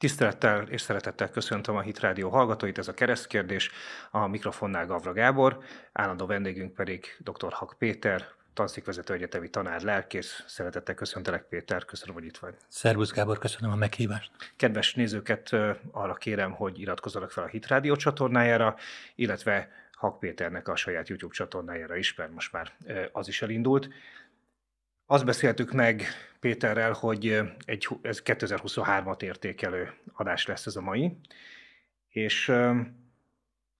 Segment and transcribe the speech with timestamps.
[0.00, 3.70] Tisztelettel és szeretettel köszöntöm a Hit Rádió hallgatóit, ez a keresztkérdés,
[4.10, 5.58] a mikrofonnál Gavra Gábor,
[5.92, 7.52] állandó vendégünk pedig dr.
[7.52, 10.44] Hak Péter, tanszékvezető egyetemi tanár, lelkész.
[10.46, 12.54] Szeretettel köszöntelek Péter, köszönöm, hogy itt vagy.
[12.68, 14.30] Szervusz Gábor, köszönöm a meghívást.
[14.56, 15.56] Kedves nézőket
[15.90, 18.76] arra kérem, hogy iratkozzanak fel a Hit Rádió csatornájára,
[19.14, 22.72] illetve Hak Péternek a saját YouTube csatornájára is, mert most már
[23.12, 23.88] az is elindult.
[25.12, 26.02] Azt beszéltük meg
[26.40, 31.16] Péterrel, hogy egy, ez 2023-at értékelő adás lesz ez a mai,
[32.08, 32.52] és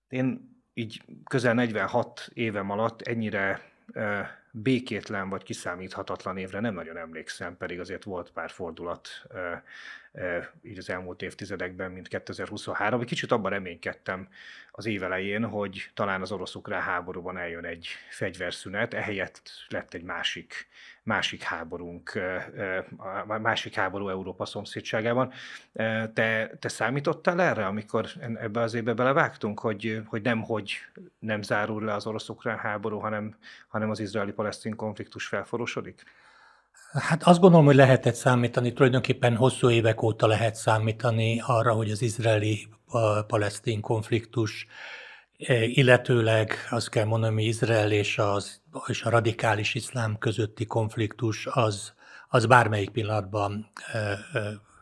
[0.09, 3.71] én így közel 46 évem alatt ennyire
[4.51, 9.09] békétlen vagy kiszámíthatatlan évre nem nagyon emlékszem, pedig azért volt pár fordulat
[10.61, 12.99] így az elmúlt évtizedekben, mint 2023.
[12.99, 14.27] Egy kicsit abban reménykedtem
[14.71, 20.67] az év elején, hogy talán az orosz-ukrán háborúban eljön egy fegyverszünet, ehelyett lett egy másik,
[21.03, 22.19] másik háborunk,
[23.41, 25.33] másik háború Európa szomszédságában.
[26.13, 30.77] Te, te számítottál erre, amikor ebbe az évbe belevágtunk, hogy, hogy nem hogy
[31.19, 33.35] nem zárul le az orosz-ukrán háború, hanem,
[33.67, 36.03] hanem az izraeli-palesztin konfliktus felforosodik?
[36.93, 42.01] Hát azt gondolom, hogy lehetett számítani, tulajdonképpen hosszú évek óta lehet számítani arra, hogy az
[42.01, 44.67] izraeli-palesztin konfliktus,
[45.37, 51.47] e, illetőleg azt kell mondani, hogy Izrael és, az, és a radikális iszlám közötti konfliktus
[51.51, 51.93] az,
[52.29, 54.17] az bármelyik pillanatban e, e,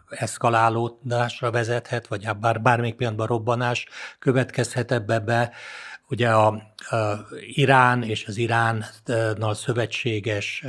[0.10, 3.88] eszkalálódásra vezethet, vagy bár, bármelyik pillanatban robbanás
[4.20, 5.52] következhet ebbe be.
[6.08, 6.48] Ugye a,
[6.90, 10.66] a Irán és az Iránnal szövetséges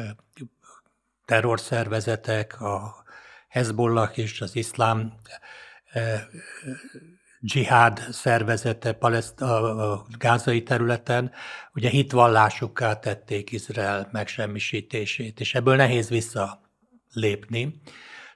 [1.31, 3.05] terrorszervezetek, a
[3.49, 5.13] Hezbollah és az iszlám
[5.93, 6.21] eh,
[7.41, 11.33] dzsihád szervezete a gázai területen,
[11.75, 17.81] ugye hitvallásukká tették Izrael megsemmisítését, és ebből nehéz visszalépni.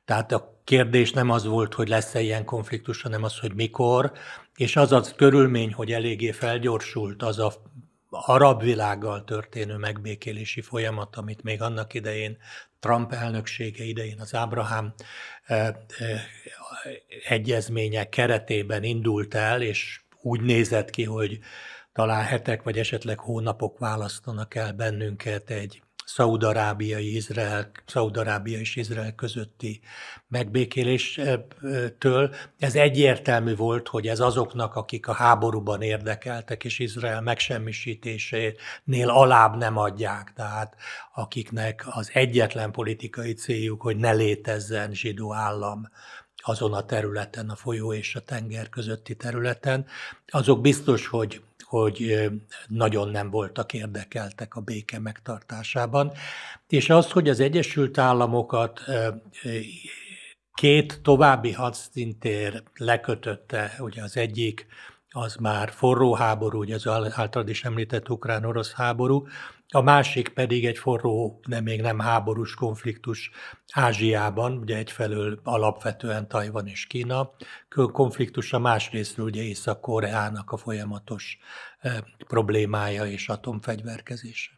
[0.05, 4.13] Tehát a kérdés nem az volt, hogy lesz-e ilyen konfliktus, hanem az, hogy mikor,
[4.57, 7.53] és az az körülmény, hogy eléggé felgyorsult az a
[8.15, 12.39] arab világgal történő megbékélési folyamat, amit még annak idején
[12.81, 14.95] Trump elnöksége idején az Ábrahám
[15.45, 15.75] eh, eh,
[17.29, 21.39] egyezmények keretében indult el, és úgy nézett ki, hogy
[21.93, 29.81] talán hetek vagy esetleg hónapok választanak el bennünket egy Szaudarábiai Izrael, Szaudarábia és Izrael közötti
[30.29, 32.35] megbékéléstől.
[32.59, 39.77] Ez egyértelmű volt, hogy ez azoknak, akik a háborúban érdekeltek, és Izrael megsemmisítésénél alább nem
[39.77, 40.77] adják, tehát
[41.15, 45.89] akiknek az egyetlen politikai céljuk, hogy ne létezzen zsidó állam
[46.45, 49.87] azon a területen, a folyó és a tenger közötti területen,
[50.27, 52.31] azok biztos, hogy hogy
[52.69, 56.13] nagyon nem voltak érdekeltek a béke megtartásában.
[56.69, 58.81] És az, hogy az Egyesült Államokat
[60.55, 64.67] két további hadszintér lekötötte, ugye az egyik
[65.11, 69.27] az már forró háború, ugye az általad is említett ukrán-orosz háború,
[69.75, 73.31] a másik pedig egy forró, de még nem háborús konfliktus
[73.73, 77.31] Ázsiában, ugye egyfelől alapvetően Tajvan és Kína
[77.93, 81.39] konfliktusa, másrésztről ugye Észak-Koreának a folyamatos
[81.79, 84.53] e, problémája és atomfegyverkezése.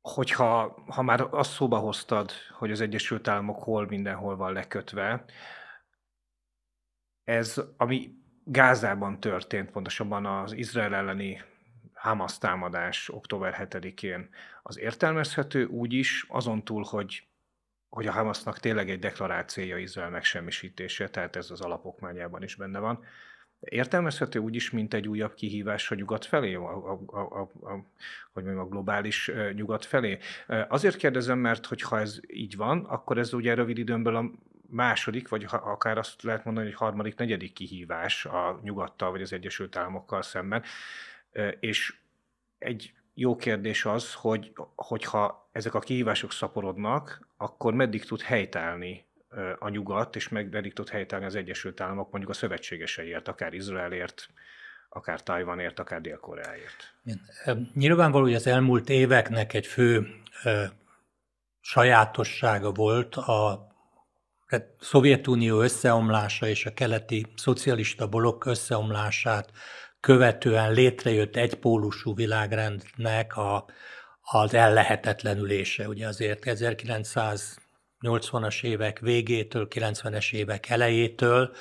[0.00, 5.24] Hogyha ha már azt szóba hoztad, hogy az Egyesült Államok hol mindenhol van lekötve,
[7.24, 8.10] ez, ami
[8.44, 11.52] Gázában történt, pontosabban az Izrael elleni
[12.04, 14.28] Hamas támadás október 7-én,
[14.62, 17.26] az értelmezhető úgy is, azon túl, hogy,
[17.88, 23.04] hogy a Hamasnak tényleg egy deklarációja Izrael megsemmisítése, tehát ez az alapokmányában is benne van.
[23.60, 27.86] Értelmezhető úgy is, mint egy újabb kihívás a nyugat felé, a, a, a, a,
[28.32, 30.18] hogy mondjam, a globális nyugat felé.
[30.68, 34.30] Azért kérdezem, mert hogyha ez így van, akkor ez ugye rövid időnből a
[34.68, 39.76] második, vagy akár azt lehet mondani, hogy harmadik, negyedik kihívás a nyugattal vagy az Egyesült
[39.76, 40.62] Államokkal szemben.
[41.60, 41.94] És
[42.58, 49.06] egy jó kérdés az, hogy hogyha ezek a kihívások szaporodnak, akkor meddig tud helytállni
[49.58, 54.28] a nyugat, és meddig tud helytállni az Egyesült Államok mondjuk a szövetségeseiért, akár Izraelért,
[54.88, 56.94] akár Tajvanért, akár Dél-Koreáért.
[57.74, 60.06] Nyilvánvaló, hogy az elmúlt éveknek egy fő
[60.44, 60.64] ö,
[61.60, 63.72] sajátossága volt a
[64.80, 69.50] Szovjetunió összeomlása és a keleti szocialista blokk összeomlását
[70.04, 73.64] követően létrejött egypólusú világrendnek a,
[74.20, 75.88] az ellehetetlenülése.
[75.88, 81.54] Ugye azért 1980-as évek végétől, 90-es évek elejétől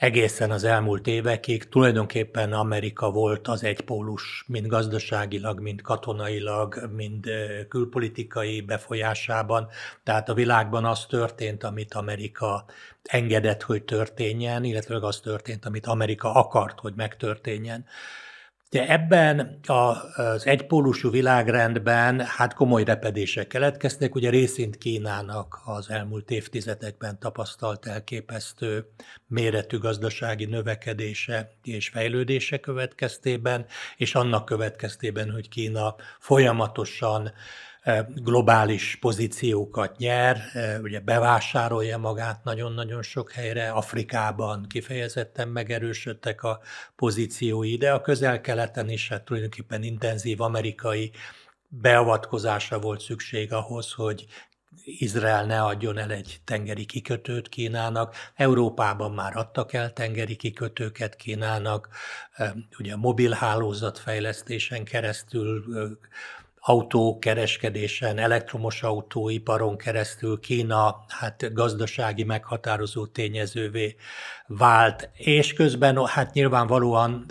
[0.00, 7.26] egészen az elmúlt évekig tulajdonképpen Amerika volt az egypólus, mind gazdaságilag, mind katonailag, mind
[7.68, 9.68] külpolitikai befolyásában.
[10.02, 12.64] Tehát a világban az történt, amit Amerika
[13.02, 17.84] engedett, hogy történjen, illetve az történt, amit Amerika akart, hogy megtörténjen.
[18.70, 27.18] De ebben az egypólusú világrendben hát komoly repedések keletkeztek, ugye részint Kínának az elmúlt évtizedekben
[27.18, 28.86] tapasztalt elképesztő
[29.26, 37.32] méretű gazdasági növekedése és fejlődése következtében, és annak következtében, hogy Kína folyamatosan
[38.14, 40.40] globális pozíciókat nyer,
[40.82, 46.60] ugye bevásárolja magát nagyon-nagyon sok helyre, Afrikában kifejezetten megerősödtek a
[46.96, 51.12] pozíciói, de a közel-keleten is hát tulajdonképpen intenzív amerikai
[51.68, 54.26] beavatkozásra volt szükség ahhoz, hogy
[54.84, 58.14] Izrael ne adjon el egy tengeri kikötőt Kínának.
[58.34, 61.88] Európában már adtak el tengeri kikötőket Kínának,
[62.78, 65.64] ugye a mobilhálózat fejlesztésen keresztül
[66.60, 73.96] autókereskedésen, elektromos autóiparon keresztül Kína hát gazdasági meghatározó tényezővé
[74.46, 77.26] vált, és közben hát nyilvánvalóan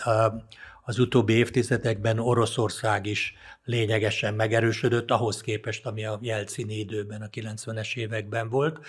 [0.83, 3.33] az utóbbi évtizedekben Oroszország is
[3.63, 8.79] lényegesen megerősödött, ahhoz képest, ami a Jelcini időben, a 90-es években volt.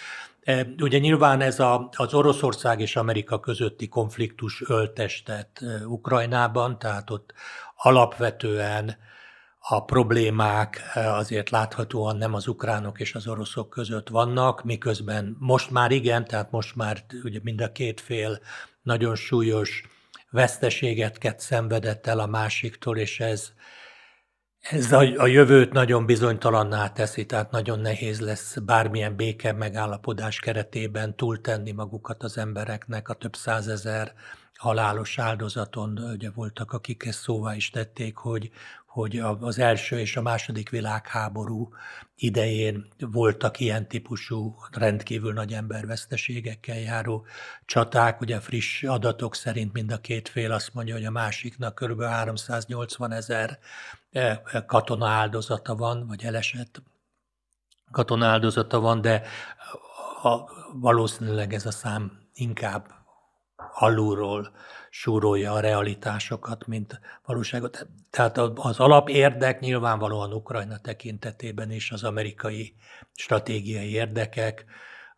[0.78, 7.32] Ugye nyilván ez a, az Oroszország és Amerika közötti konfliktus öltestet Ukrajnában, tehát ott
[7.76, 8.96] alapvetően
[9.62, 15.70] a problémák eh, azért láthatóan nem az ukránok és az oroszok között vannak, miközben most
[15.70, 18.40] már igen, tehát most már ugye mind a két fél
[18.82, 19.84] nagyon súlyos
[20.30, 23.52] veszteséget szenvedett el a másiktól, és ez,
[24.60, 31.16] ez a, a jövőt nagyon bizonytalanná teszi, tehát nagyon nehéz lesz bármilyen béke megállapodás keretében
[31.16, 34.14] túltenni magukat az embereknek a több százezer
[34.60, 35.98] halálos áldozaton.
[35.98, 38.50] Ugye voltak, akik ezt szóvá is tették, hogy,
[38.90, 41.68] hogy az első és a második világháború
[42.14, 47.26] idején voltak ilyen típusú rendkívül nagy emberveszteségekkel járó
[47.64, 48.20] csaták.
[48.20, 52.02] Ugye friss adatok szerint mind a két fél azt mondja, hogy a másiknak kb.
[52.02, 53.58] 380 ezer
[54.10, 56.82] eh, katona áldozata van, vagy elesett
[57.90, 59.22] katona áldozata van, de
[60.72, 62.99] valószínűleg ez a szám inkább
[63.80, 64.50] alulról
[64.90, 67.86] súrolja a realitásokat, mint valóságot.
[68.10, 72.74] Tehát az alapérdek nyilvánvalóan Ukrajna tekintetében is az amerikai
[73.14, 74.64] stratégiai érdekek,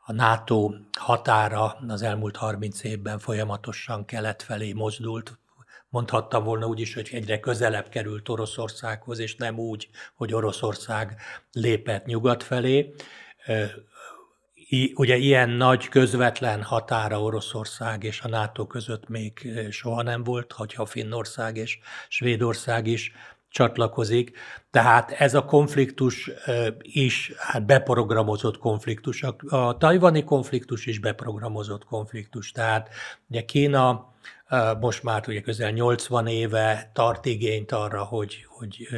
[0.05, 5.39] a NATO határa az elmúlt 30 évben folyamatosan kelet felé mozdult,
[5.89, 11.17] mondhattam volna úgy is, hogy egyre közelebb került Oroszországhoz, és nem úgy, hogy Oroszország
[11.53, 12.95] lépett nyugat felé
[14.95, 20.87] ugye ilyen nagy közvetlen határa Oroszország és a NATO között még soha nem volt, hogyha
[20.87, 21.79] Finnország és
[22.09, 23.13] Svédország is
[23.49, 24.39] csatlakozik.
[24.71, 26.31] Tehát ez a konfliktus
[26.81, 29.23] is hát beprogramozott konfliktus.
[29.49, 32.53] A tajvani konfliktus is beprogramozott konfliktus.
[32.53, 32.89] Tehát
[33.29, 34.13] ugye Kína
[34.81, 38.89] most már ugye közel 80 éve tart igényt arra, hogy, hogy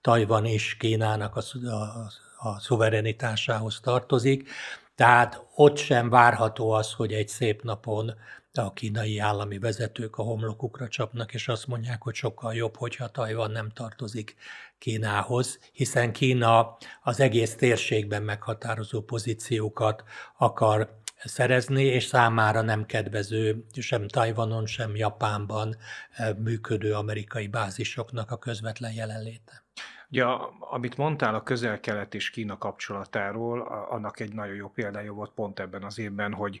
[0.00, 2.10] Tajvan is Kínának a, a,
[2.48, 4.48] a szuverenitásához tartozik.
[4.96, 8.14] Tehát ott sem várható az, hogy egy szép napon
[8.52, 13.50] a kínai állami vezetők a homlokukra csapnak, és azt mondják, hogy sokkal jobb, hogyha Tajvan
[13.50, 14.36] nem tartozik
[14.78, 20.04] Kínához, hiszen Kína az egész térségben meghatározó pozíciókat
[20.38, 25.76] akar szerezni, és számára nem kedvező sem Tajvanon, sem Japánban
[26.10, 29.65] eh, működő amerikai bázisoknak a közvetlen jelenléte.
[30.10, 30.24] Ugye,
[30.58, 33.60] amit mondtál a közel-kelet és Kína kapcsolatáról,
[33.90, 36.60] annak egy nagyon jó példája volt pont ebben az évben, hogy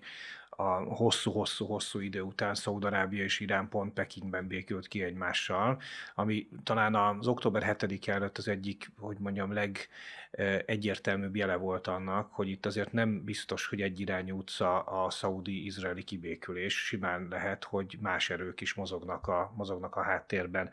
[0.56, 5.80] a hosszú-hosszú-hosszú idő után Szaudarábia és Irán pont Pekingben békült ki egymással,
[6.14, 12.48] ami talán az október 7 előtt az egyik, hogy mondjam, legegyértelműbb jele volt annak, hogy
[12.48, 18.30] itt azért nem biztos, hogy egy irányú utca a szaudi-izraeli kibékülés, simán lehet, hogy más
[18.30, 20.70] erők is mozognak a, mozognak a háttérben.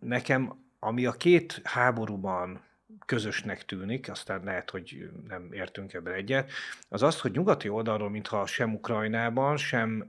[0.00, 2.60] Nekem ami a két háborúban
[3.06, 6.50] közösnek tűnik, aztán lehet, hogy nem értünk ebben egyet,
[6.88, 10.06] az az, hogy nyugati oldalról, mintha sem Ukrajnában, sem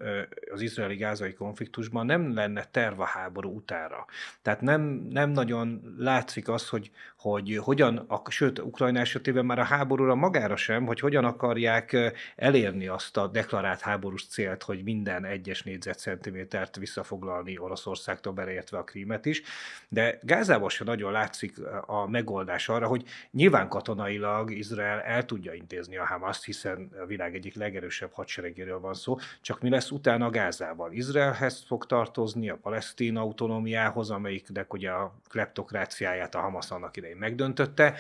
[0.52, 4.06] az izraeli-gázai konfliktusban nem lenne terv a háború utára.
[4.42, 10.16] Tehát nem, nem nagyon látszik az, hogy, hogy hogyan, sőt, Ukrajna esetében már a háborúra
[10.16, 16.76] magára sem, hogy hogyan akarják elérni azt a deklarált háborús célt, hogy minden egyes négyzetcentimétert
[16.76, 19.42] visszafoglalni Oroszországtól beleértve a krímet is.
[19.90, 21.54] De Gázában sem nagyon látszik
[21.86, 27.36] a megoldás arra, hogy nyilván katonailag Izrael el tudja intézni a Hamaszt, hiszen a világ
[27.36, 30.92] egyik legerősebb hadseregéről van szó, csak mi lesz utána Gázával?
[30.92, 37.94] Izraelhez fog tartozni, a palesztin autonómiához, amelyiknek ugye a kleptokráciáját a Hamas annak idején megdöntötte,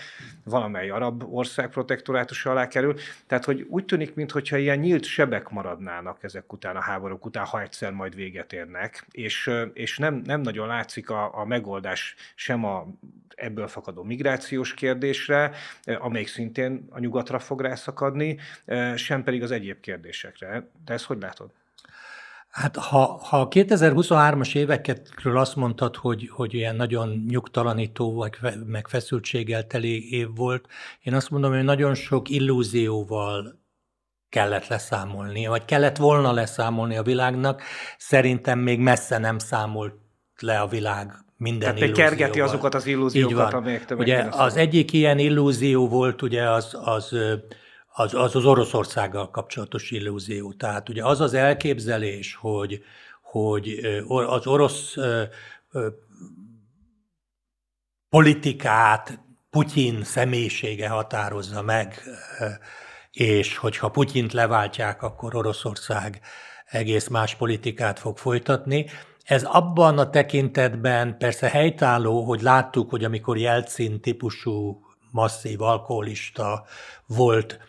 [0.43, 2.95] valamely arab ország protektorátusa alá kerül.
[3.27, 7.61] Tehát, hogy úgy tűnik, mintha ilyen nyílt sebek maradnának ezek után a háborúk után, ha
[7.61, 12.87] egyszer majd véget érnek, és, és nem, nem nagyon látszik a, a megoldás sem a
[13.35, 15.51] ebből fakadó migrációs kérdésre,
[15.83, 18.37] amelyik szintén a nyugatra fog rászakadni,
[18.95, 20.69] sem pedig az egyéb kérdésekre.
[20.85, 21.51] De ezt hogy látod?
[22.53, 29.67] Hát ha, ha 2023-as évekről azt mondtad, hogy, hogy ilyen nagyon nyugtalanító, vagy meg feszültséggel
[29.67, 30.67] teli év volt,
[31.01, 33.61] én azt mondom, hogy nagyon sok illúzióval
[34.29, 37.61] kellett leszámolni, vagy kellett volna leszámolni a világnak.
[37.97, 40.02] Szerintem még messze nem számolt
[40.43, 45.87] le a világ minden Tehát kergeti azokat az illúziókat, amelyek Ugye az egyik ilyen illúzió
[45.87, 47.15] volt ugye az, az
[47.95, 50.53] az, az az Oroszországgal kapcsolatos illúzió.
[50.53, 52.83] Tehát ugye az az elképzelés, hogy,
[53.21, 54.95] hogy az orosz
[58.09, 59.19] politikát
[59.49, 62.01] Putyin személyisége határozza meg,
[63.11, 66.21] és hogyha Putyint leváltják, akkor Oroszország
[66.65, 68.85] egész más politikát fog folytatni.
[69.23, 76.65] Ez abban a tekintetben persze helytálló, hogy láttuk, hogy amikor Jelcin típusú masszív alkoholista
[77.05, 77.59] volt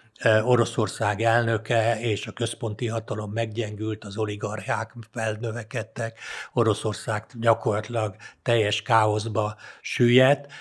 [0.42, 6.18] Oroszország elnöke és a központi hatalom meggyengült, az oligarchák felnövekedtek,
[6.52, 10.52] Oroszország gyakorlatilag teljes káoszba süllyedt.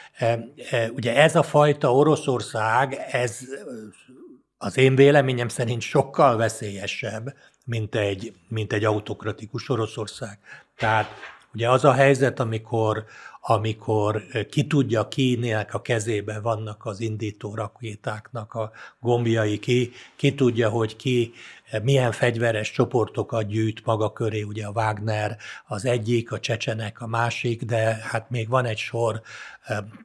[0.96, 3.40] Ugye ez a fajta Oroszország, ez
[4.58, 7.36] az én véleményem szerint sokkal veszélyesebb,
[7.66, 10.40] mint egy, mint egy autokratikus Oroszország.
[10.77, 11.10] Tehát
[11.53, 13.06] ugye az a helyzet, amikor,
[13.46, 20.70] amikor ki tudja, kinek a kezében vannak az indító rakétáknak a gombjai, ki, ki tudja,
[20.70, 21.34] hogy ki
[21.82, 27.64] milyen fegyveres csoportokat gyűjt maga köré, ugye a Wagner az egyik, a csecsenek a másik,
[27.64, 29.22] de hát még van egy sor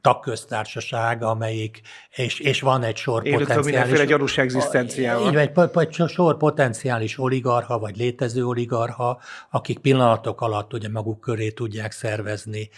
[0.01, 1.81] tagköztársaság, amelyik,
[2.15, 3.71] és, és van egy sor Élük potenciális...
[3.71, 5.27] mindenféle gyanús egzisztenciával.
[5.27, 11.49] Így egy, egy sor potenciális oligarha, vagy létező oligarha, akik pillanatok alatt ugye maguk köré
[11.49, 12.69] tudják szervezni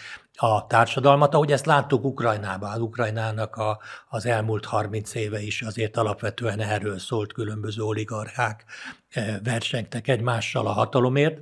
[0.42, 2.70] a társadalmat, ahogy ezt láttuk Ukrajnában.
[2.70, 8.64] Az Ukrajnának a, az elmúlt 30 éve is azért alapvetően erről szólt, különböző oligarchák
[9.08, 11.38] eh, versengtek egymással a hatalomért.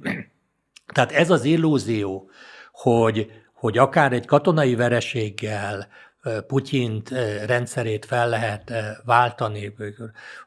[0.94, 2.30] Tehát ez az illúzió,
[2.72, 5.88] hogy, hogy akár egy katonai vereséggel
[6.22, 8.72] eh, Putyint eh, rendszerét fel lehet
[9.04, 9.74] váltani,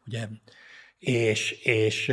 [0.05, 0.27] ugye,
[0.99, 2.11] és, és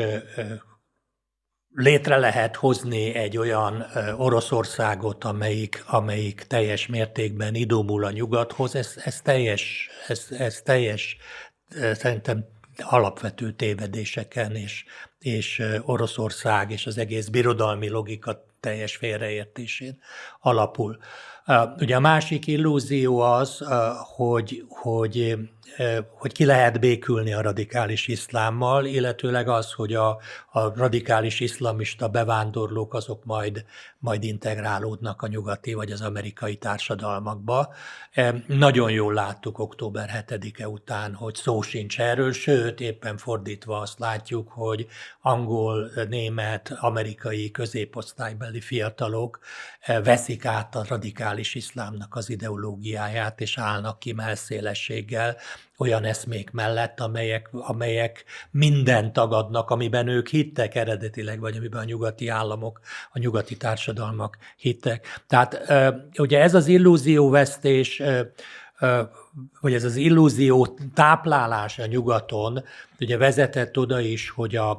[1.75, 3.87] létre lehet hozni egy olyan
[4.17, 11.17] Oroszországot, amelyik, amelyik teljes mértékben idomul a nyugathoz, ez, ez teljes, ez, ez teljes
[11.93, 12.45] szerintem
[12.83, 14.85] alapvető tévedéseken és,
[15.19, 20.01] és Oroszország és az egész birodalmi logika teljes félreértésén
[20.41, 20.99] alapul.
[21.79, 23.65] Ugye a másik illúzió az,
[24.17, 25.39] hogy, hogy
[26.11, 30.09] hogy ki lehet békülni a radikális iszlámmal, illetőleg az, hogy a,
[30.51, 33.65] a radikális iszlamista bevándorlók azok majd,
[33.99, 37.75] majd integrálódnak a nyugati vagy az amerikai társadalmakba.
[38.47, 44.49] Nagyon jól láttuk október 7-e után, hogy szó sincs erről, sőt, éppen fordítva azt látjuk,
[44.49, 44.87] hogy
[45.21, 49.39] angol, német, amerikai középosztálybeli fiatalok
[49.87, 55.37] veszik át a radikális iszlámnak az ideológiáját, és állnak ki melszélességgel
[55.79, 62.29] olyan eszmék mellett, amelyek, amelyek minden tagadnak, amiben ők hittek eredetileg, vagy amiben a nyugati
[62.29, 62.81] államok,
[63.13, 65.23] a nyugati társadalmak hittek.
[65.27, 65.73] Tehát
[66.19, 68.03] ugye ez az illúzióvesztés,
[69.61, 72.65] vagy ez az illúzió táplálása nyugaton,
[73.01, 74.71] ugye vezetett oda is, hogy a,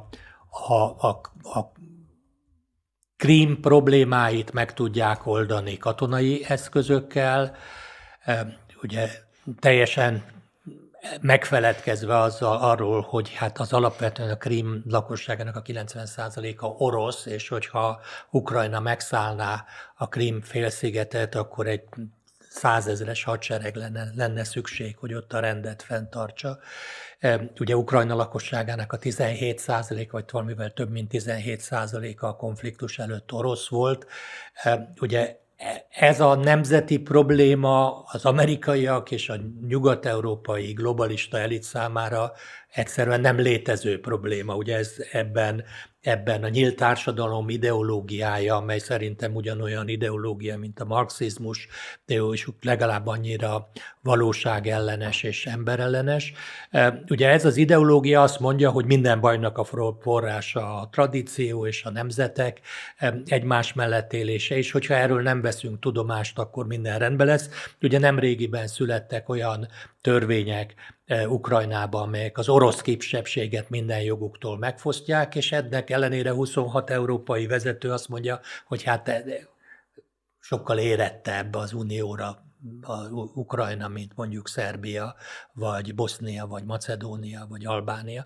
[0.68, 0.72] a,
[1.08, 1.72] a, a
[3.22, 7.56] krím problémáit meg tudják oldani katonai eszközökkel,
[8.82, 9.10] ugye
[9.58, 10.24] teljesen
[11.20, 18.00] megfeledkezve azzal arról, hogy hát az alapvetően a Krím lakosságának a 90%-a orosz, és hogyha
[18.30, 19.64] Ukrajna megszállná
[19.96, 21.82] a Krím félszigetet, akkor egy
[22.48, 26.58] százezres hadsereg lenne, lenne szükség, hogy ott a rendet fenntartsa.
[27.60, 33.32] Ugye Ukrajna lakosságának a 17 százalék, vagy valamivel több mint 17 százaléka a konfliktus előtt
[33.32, 34.06] orosz volt.
[35.00, 35.40] Ugye
[35.88, 39.36] ez a nemzeti probléma az amerikaiak és a
[39.66, 42.32] nyugat-európai globalista elit számára
[42.74, 44.54] egyszerűen nem létező probléma.
[44.54, 45.64] Ugye ez ebben
[46.02, 51.68] ebben a nyílt társadalom ideológiája, amely szerintem ugyanolyan ideológia, mint a marxizmus,
[52.06, 56.32] de jó, és legalább annyira valóságellenes és emberellenes.
[57.08, 59.64] Ugye ez az ideológia azt mondja, hogy minden bajnak a
[60.00, 62.60] forrása a tradíció és a nemzetek
[63.26, 67.48] egymás mellett élése, és hogyha erről nem veszünk tudomást, akkor minden rendben lesz.
[67.82, 69.68] Ugye nem régiben születtek olyan
[70.00, 70.74] törvények,
[71.12, 77.90] E, Ukrajnába, amelyek az orosz kisebbséget minden joguktól megfosztják, és ennek ellenére 26 európai vezető
[77.90, 79.24] azt mondja, hogy hát e,
[80.40, 82.44] sokkal érettebb az unióra
[82.80, 85.14] a Ukrajna, mint mondjuk Szerbia,
[85.52, 88.24] vagy Bosznia, vagy Macedónia, vagy Albánia.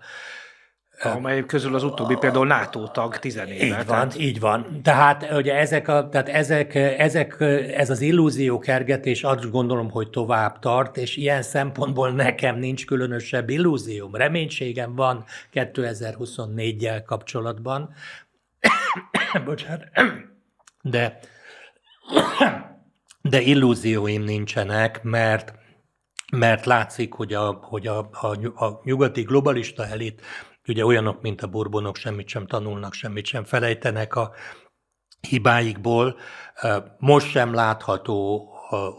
[1.03, 3.65] Amely közül az utóbbi például NATO tag tizenéve.
[3.65, 4.19] Így van, tehát...
[4.19, 4.81] így van.
[4.83, 7.35] Tehát ugye ezek, a, tehát ezek, ezek,
[7.75, 13.49] ez az illúzió kergetés azt gondolom, hogy tovább tart, és ilyen szempontból nekem nincs különösebb
[13.49, 14.15] illúzióm.
[14.15, 15.23] Reménységem van
[15.53, 17.93] 2024-jel kapcsolatban.
[19.45, 19.87] Bocsánat.
[20.81, 21.19] De,
[23.31, 25.53] de illúzióim nincsenek, mert
[26.31, 30.21] mert látszik, hogy a, hogy a, a, a nyugati globalista elit
[30.67, 34.31] Ugye olyanok, mint a burbonok semmit sem tanulnak, semmit sem felejtenek a
[35.21, 36.19] hibáikból.
[36.97, 38.49] Most sem látható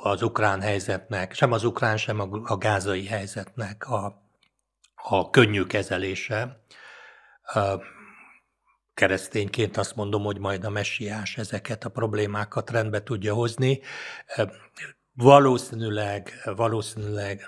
[0.03, 4.23] az ukrán helyzetnek, sem az ukrán, sem a gázai helyzetnek a,
[4.95, 6.63] a könnyű kezelése.
[8.95, 13.81] Keresztényként azt mondom, hogy majd a messiás ezeket a problémákat rendbe tudja hozni.
[15.13, 17.47] Valószínűleg, valószínűleg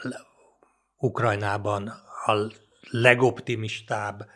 [0.97, 1.89] Ukrajnában
[2.27, 2.33] a
[2.91, 4.29] legoptimistább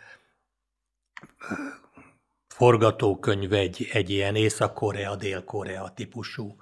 [2.49, 6.57] forgatókönyv egy, egy ilyen Észak-Korea, Dél-Korea típusú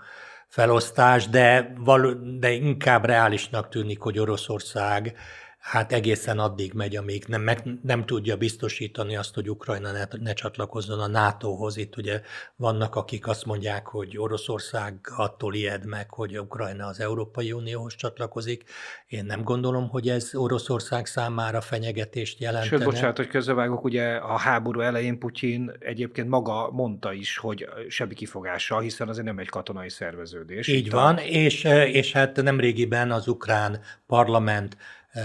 [0.49, 5.17] felosztás, de, való, de inkább reálisnak tűnik, hogy Oroszország
[5.63, 10.33] hát egészen addig megy, amíg nem, meg, nem tudja biztosítani azt, hogy Ukrajna ne, ne
[10.33, 11.77] csatlakozzon a NATO-hoz.
[11.77, 12.21] Itt ugye
[12.57, 18.65] vannak, akik azt mondják, hogy Oroszország attól ijed meg, hogy Ukrajna az Európai Unióhoz csatlakozik.
[19.07, 22.77] Én nem gondolom, hogy ez Oroszország számára fenyegetést jelentene.
[22.77, 28.15] Sőt, bocsánat, hogy közövágok, ugye a háború elején Putyin egyébként maga mondta is, hogy semmi
[28.15, 30.69] kifogása, hiszen azért nem egy katonai szerveződés.
[30.69, 31.21] Így van, a...
[31.21, 34.77] és, és hát nemrégiben az ukrán parlament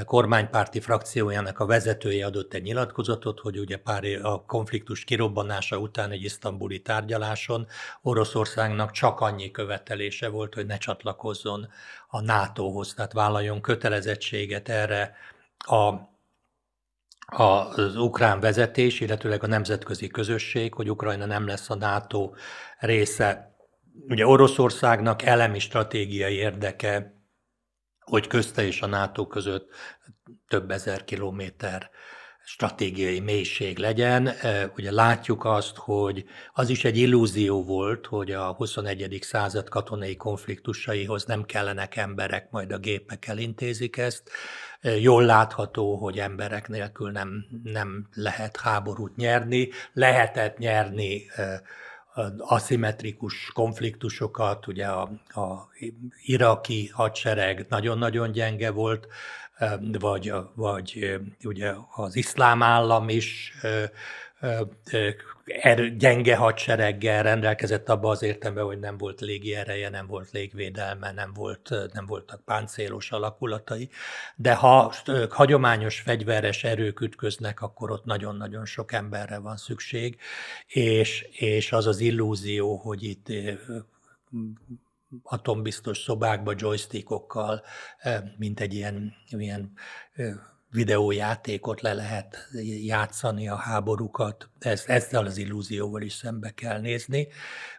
[0.06, 6.24] kormánypárti frakciójának a vezetője adott egy nyilatkozatot, hogy ugye pár a konfliktus kirobbanása után egy
[6.24, 7.67] isztambuli tárgyaláson
[8.01, 11.67] Oroszországnak csak annyi követelése volt, hogy ne csatlakozzon
[12.08, 15.15] a NATO-hoz, tehát vállaljon kötelezettséget erre
[15.58, 15.93] a
[17.30, 22.32] az ukrán vezetés, illetőleg a nemzetközi közösség, hogy Ukrajna nem lesz a NATO
[22.80, 23.56] része.
[24.08, 27.16] Ugye Oroszországnak elemi stratégiai érdeke
[28.10, 29.70] hogy közte és a NATO között
[30.48, 31.89] több ezer kilométer
[32.43, 34.30] stratégiai mélység legyen.
[34.76, 39.17] Ugye látjuk azt, hogy az is egy illúzió volt, hogy a 21.
[39.22, 44.30] század katonai konfliktusaihoz nem kellenek emberek, majd a gépek elintézik ezt.
[44.82, 49.70] Jól látható, hogy emberek nélkül nem, nem lehet háborút nyerni.
[49.93, 51.26] Lehetett nyerni
[52.38, 55.69] aszimmetrikus konfliktusokat, ugye a, a
[56.23, 59.08] iraki hadsereg nagyon-nagyon gyenge volt,
[59.99, 63.53] vagy, vagy ugye az iszlám állam is
[65.47, 71.12] er, gyenge hadsereggel rendelkezett abba az értelemben, hogy nem volt légi ereje, nem volt légvédelme,
[71.12, 73.89] nem, volt, nem voltak páncélos alakulatai.
[74.36, 74.93] De ha
[75.29, 80.17] hagyományos fegyveres erők ütköznek, akkor ott nagyon-nagyon sok emberre van szükség,
[80.67, 83.27] és, és az az illúzió, hogy itt
[85.23, 87.62] atombiztos szobákba joystickokkal,
[88.38, 89.73] mint egy ilyen, ilyen
[90.71, 92.49] videójátékot le lehet
[92.84, 97.27] játszani a háborúkat, ez, ezzel az illúzióval is szembe kell nézni,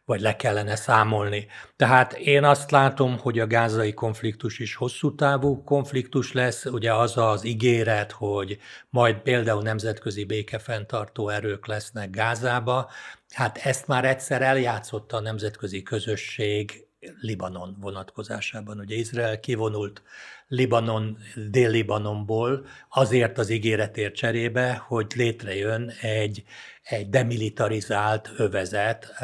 [0.05, 1.47] vagy le kellene számolni.
[1.77, 7.17] Tehát én azt látom, hogy a gázai konfliktus is hosszú távú konfliktus lesz, ugye az
[7.17, 8.59] az ígéret, hogy
[8.91, 12.91] majd például nemzetközi békefenntartó erők lesznek Gázába,
[13.31, 16.87] hát ezt már egyszer eljátszotta a nemzetközi közösség
[17.21, 18.79] Libanon vonatkozásában.
[18.79, 20.03] Ugye Izrael kivonult
[20.49, 21.19] Libanon,
[21.51, 26.45] Dél-Libanonból azért az ígéretért cserébe, hogy létrejön egy,
[26.83, 29.15] egy demilitarizált övezet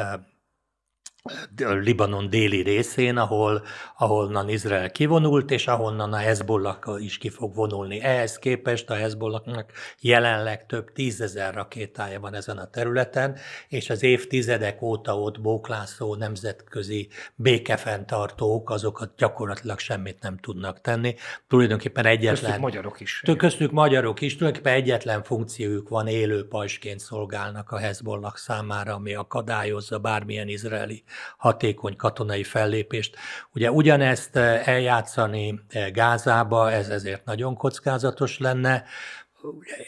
[1.57, 3.63] Libanon déli részén, ahol,
[3.97, 8.01] ahonnan Izrael kivonult, és ahonnan a Hezbollah is ki fog vonulni.
[8.01, 14.81] Ehhez képest a Hezbollahnak jelenleg több tízezer rakétája van ezen a területen, és az évtizedek
[14.81, 21.15] óta ott bóklászó nemzetközi békefenntartók, azokat gyakorlatilag semmit nem tudnak tenni.
[21.47, 22.33] Tulajdonképpen egyetlen...
[22.35, 23.23] Köztük magyarok is.
[23.37, 29.99] Köztük magyarok is, tulajdonképpen egyetlen funkciójuk van, élő pajsként szolgálnak a Hezbollah számára, ami akadályozza
[29.99, 31.03] bármilyen izraeli
[31.37, 33.15] hatékony katonai fellépést.
[33.53, 38.83] Ugye ugyanezt eh, eljátszani eh, Gázába, ez ezért nagyon kockázatos lenne.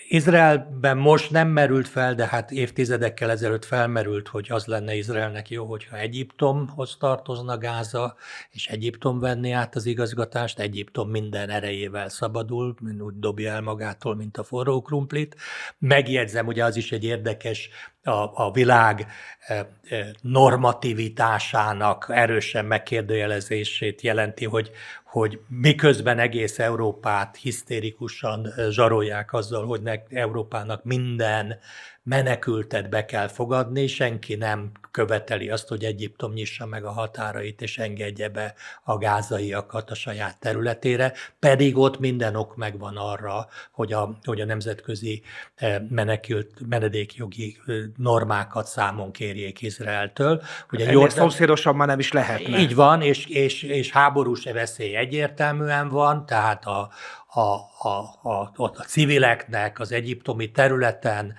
[0.08, 5.66] Izraelben most nem merült fel, de hát évtizedekkel ezelőtt felmerült, hogy az lenne Izraelnek jó,
[5.66, 8.16] hogyha Egyiptomhoz tartozna Gáza,
[8.50, 14.38] és Egyiptom venni át az igazgatást, Egyiptom minden erejével szabadul, úgy dobja el magától, mint
[14.38, 15.36] a forró krumplit.
[15.78, 17.70] Megjegyzem, ugye az is egy érdekes
[18.04, 19.08] a, a világ
[19.40, 24.72] e, e, normativitásának erősen megkérdőjelezését jelenti, hogy,
[25.18, 31.60] hogy miközben egész Európát hisztérikusan zsarolják azzal, hogy Európának minden
[32.08, 37.78] menekültet be kell fogadni, senki nem követeli azt, hogy Egyiptom nyissa meg a határait és
[37.78, 44.18] engedje be a gázaiakat a saját területére, pedig ott minden ok megvan arra, hogy a,
[44.24, 45.22] hogy a nemzetközi
[45.56, 50.42] eh, menekült, menedékjogi eh, normákat számon kérjék Izraeltől.
[50.72, 51.18] Ugye Ennél Jordan...
[51.18, 52.60] szomszédosan már nem is lehetne.
[52.60, 56.90] Így van, és, és, és háborús veszély egyértelműen van, tehát a,
[57.28, 57.42] a,
[57.88, 61.36] a, a, a civileknek az egyiptomi területen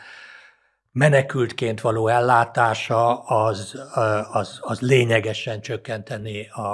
[0.92, 3.80] menekültként való ellátása az,
[4.32, 6.72] az, az lényegesen csökkenteni a,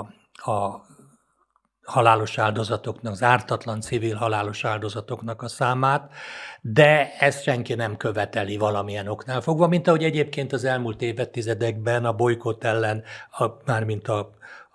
[0.51, 0.85] a
[1.85, 6.13] halálos áldozatoknak, az ártatlan civil halálos áldozatoknak a számát,
[6.61, 12.13] de ezt senki nem követeli valamilyen oknál fogva, mint ahogy egyébként az elmúlt évtizedekben a
[12.13, 14.31] bolykott ellen, a, mármint a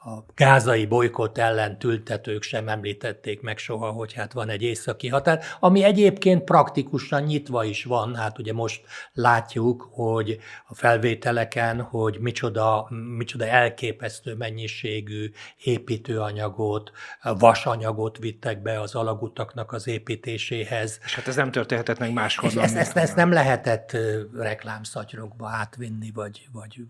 [0.10, 5.43] a gázai bolykott ellen tültetők sem említették meg soha, hogy hát van egy északi határ,
[5.60, 8.15] ami egyébként praktikusan nyitva is van.
[8.15, 8.82] Hát ugye most
[9.13, 15.32] látjuk, hogy a felvételeken, hogy micsoda, micsoda elképesztő mennyiségű
[15.63, 16.91] építőanyagot,
[17.22, 21.00] vasanyagot vittek be az alagutaknak az építéséhez.
[21.06, 22.50] És hát ez nem történhetett meg máshol.
[22.63, 23.98] Ezt, ezt, ezt nem lehetett
[24.34, 26.82] reklámszatyrokba átvinni, vagy, vagy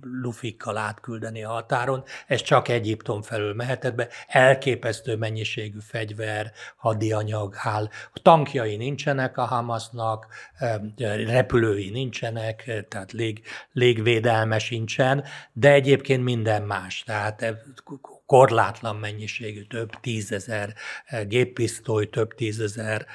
[0.00, 4.08] lufikkal átküldeni a határon, ez csak Egyiptom felől mehetett be.
[4.26, 7.88] Elképesztő mennyiségű fegyver, hadianyag áll.
[8.22, 10.26] Tankjai nincsenek a Hamasnak,
[11.26, 17.02] repülői nincsenek, tehát lég, légvédelme sincsen, de egyébként minden más.
[17.02, 17.44] Tehát
[18.26, 20.74] korlátlan mennyiségű, több tízezer
[21.26, 23.06] géppisztoly, több tízezer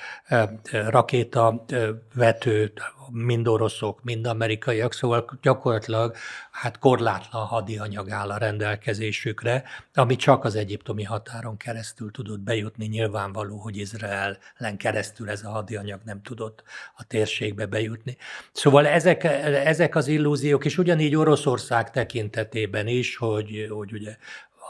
[0.71, 2.73] rakétavető,
[3.11, 6.15] mind oroszok, mind amerikaiak, szóval gyakorlatilag
[6.51, 12.85] hát korlátlan hadianyag áll a rendelkezésükre, ami csak az egyiptomi határon keresztül tudott bejutni.
[12.85, 16.63] Nyilvánvaló, hogy Izraelen keresztül ez a hadianyag nem tudott
[16.95, 18.17] a térségbe bejutni.
[18.51, 24.17] Szóval ezek, ezek az illúziók, és ugyanígy Oroszország tekintetében is, hogy, hogy ugye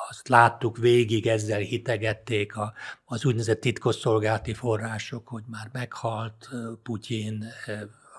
[0.10, 2.74] azt láttuk végig, ezzel hitegették a,
[3.06, 6.50] az úgynevezett titkosszolgálati források, hogy már meghalt
[6.84, 7.46] Putyin,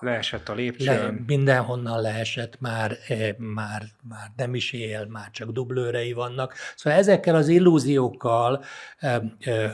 [0.01, 0.93] Leesett a lépcsőn.
[0.93, 6.53] Le, mindenhonnan leesett, már, eh, már, már nem is él, már csak dublőrei vannak.
[6.75, 8.63] Szóval ezekkel az illúziókkal
[8.97, 9.71] eh, eh,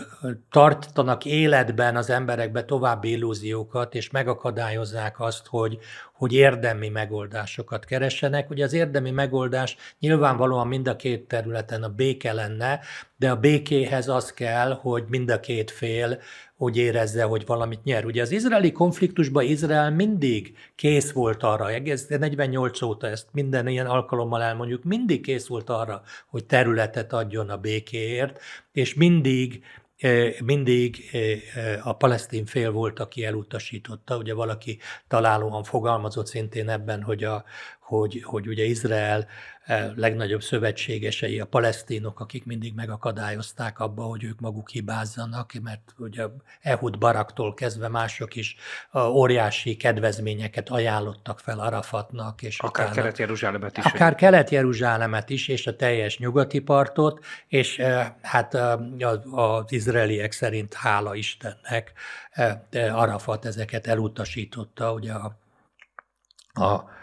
[0.51, 5.77] tartanak életben az emberekbe további illúziókat, és megakadályozzák azt, hogy,
[6.13, 8.49] hogy érdemi megoldásokat keressenek.
[8.49, 12.79] Ugye az érdemi megoldás nyilvánvalóan mind a két területen a béke lenne,
[13.17, 16.19] de a békéhez az kell, hogy mind a két fél
[16.57, 18.05] úgy érezze, hogy valamit nyer.
[18.05, 23.85] Ugye az izraeli konfliktusban Izrael mindig kész volt arra, egész 48 óta ezt minden ilyen
[23.85, 28.39] alkalommal elmondjuk, mindig kész volt arra, hogy területet adjon a békéért,
[28.71, 29.63] és mindig
[30.43, 31.03] mindig
[31.83, 34.17] a palesztin fél volt, aki elutasította.
[34.17, 37.43] Ugye valaki találóan fogalmazott szintén ebben, hogy, a,
[37.85, 39.27] hogy, hogy ugye Izrael
[39.95, 46.25] legnagyobb szövetségesei a palesztinok, akik mindig megakadályozták abba, hogy ők maguk hibázzanak, mert ugye
[46.61, 48.55] Ehud Baraktól kezdve mások is
[48.95, 52.41] óriási kedvezményeket ajánlottak fel Arafatnak.
[52.41, 53.85] És akár Kelet-Jeruzsálemet is.
[53.85, 57.81] Akár Kelet-Jeruzsálemet is, és a teljes nyugati partot, és
[58.21, 58.53] hát
[59.31, 61.93] az izraeliek szerint hála Istennek
[62.71, 65.37] Arafat ezeket elutasította, ugye a,
[66.53, 66.94] a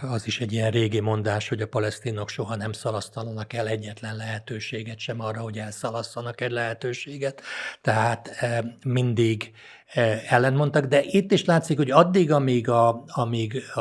[0.00, 4.98] az is egy ilyen régi mondás, hogy a palesztinok soha nem szalasztanak el egyetlen lehetőséget
[4.98, 7.42] sem arra, hogy elszalasszanak egy lehetőséget.
[7.80, 9.52] Tehát e, mindig
[9.86, 13.80] e, ellenmondtak, de itt is látszik, hogy addig, amíg a, amíg a,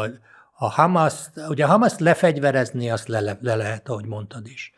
[0.58, 1.14] a Hamas,
[1.48, 4.74] ugye a Hamas lefegyverezni, azt le, le lehet, ahogy mondtad is.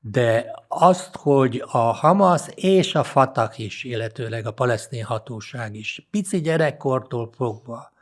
[0.00, 6.40] De azt, hogy a Hamas és a Fatah is, illetőleg a palesztin hatóság is pici
[6.40, 7.94] gyerekkortól fogva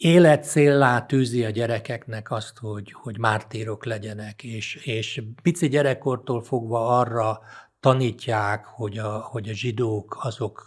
[0.00, 7.40] életcéllá tűzi a gyerekeknek azt, hogy, hogy mártírok legyenek, és, és pici gyerekkortól fogva arra
[7.80, 10.64] tanítják, hogy a, hogy a zsidók azok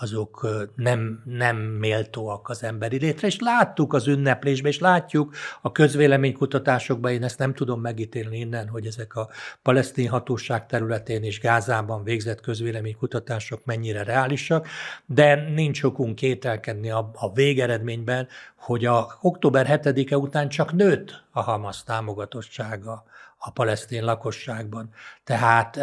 [0.00, 7.12] azok nem, nem méltóak az emberi létre, és láttuk az ünneplésben, és látjuk a közvéleménykutatásokban,
[7.12, 9.28] én ezt nem tudom megítélni innen, hogy ezek a
[9.62, 14.68] palesztin hatóság területén és Gázában végzett közvéleménykutatások mennyire reálisak,
[15.06, 21.40] de nincs okunk kételkedni a, a végeredményben, hogy a október 7-e után csak nőtt a
[21.40, 23.04] Hamas támogatottsága
[23.38, 24.90] a palesztin lakosságban.
[25.24, 25.78] Tehát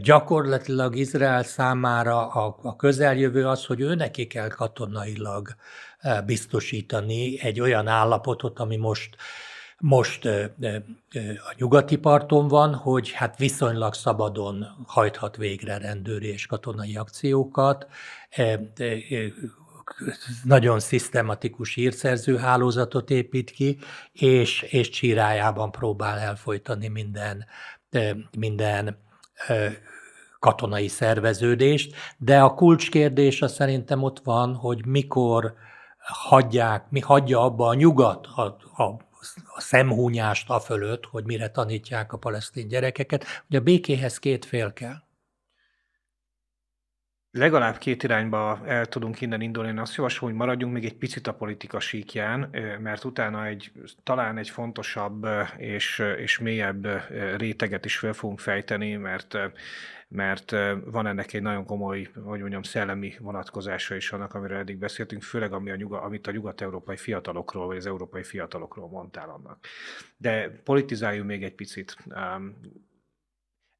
[0.00, 5.48] gyakorlatilag Izrael számára a, a közeljövő az, hogy ő neki kell katonailag
[5.98, 9.16] e, biztosítani egy olyan állapotot, ami most
[9.78, 10.82] most e, e,
[11.50, 17.86] a nyugati parton van, hogy hát viszonylag szabadon hajthat végre rendőri és katonai akciókat,
[20.44, 23.78] nagyon szisztematikus hírszerző hálózatot épít ki,
[24.12, 27.46] és, és csírájában próbál elfolytani minden,
[28.38, 28.98] minden
[30.38, 35.54] katonai szerveződést, de a kulcskérdés az szerintem ott van, hogy mikor
[35.98, 38.82] hagyják, mi hagyja abba a nyugat a, a,
[39.54, 44.72] a szemhúnyást a fölött, hogy mire tanítják a palesztin gyerekeket, hogy a békéhez két fél
[44.72, 44.96] kell.
[47.32, 49.68] Legalább két irányba el tudunk innen indulni.
[49.68, 54.38] Én azt javaslom, hogy maradjunk még egy picit a politika síkján, mert utána egy, talán
[54.38, 56.86] egy fontosabb és, és mélyebb
[57.36, 59.38] réteget is fel fogunk fejteni, mert
[60.12, 60.50] mert
[60.84, 65.52] van ennek egy nagyon komoly, hogy mondjam, szellemi vonatkozása is annak, amiről eddig beszéltünk, főleg
[65.52, 69.66] ami a nyuga, amit a nyugat-európai fiatalokról, vagy az európai fiatalokról mondtál annak.
[70.16, 71.96] De politizáljunk még egy picit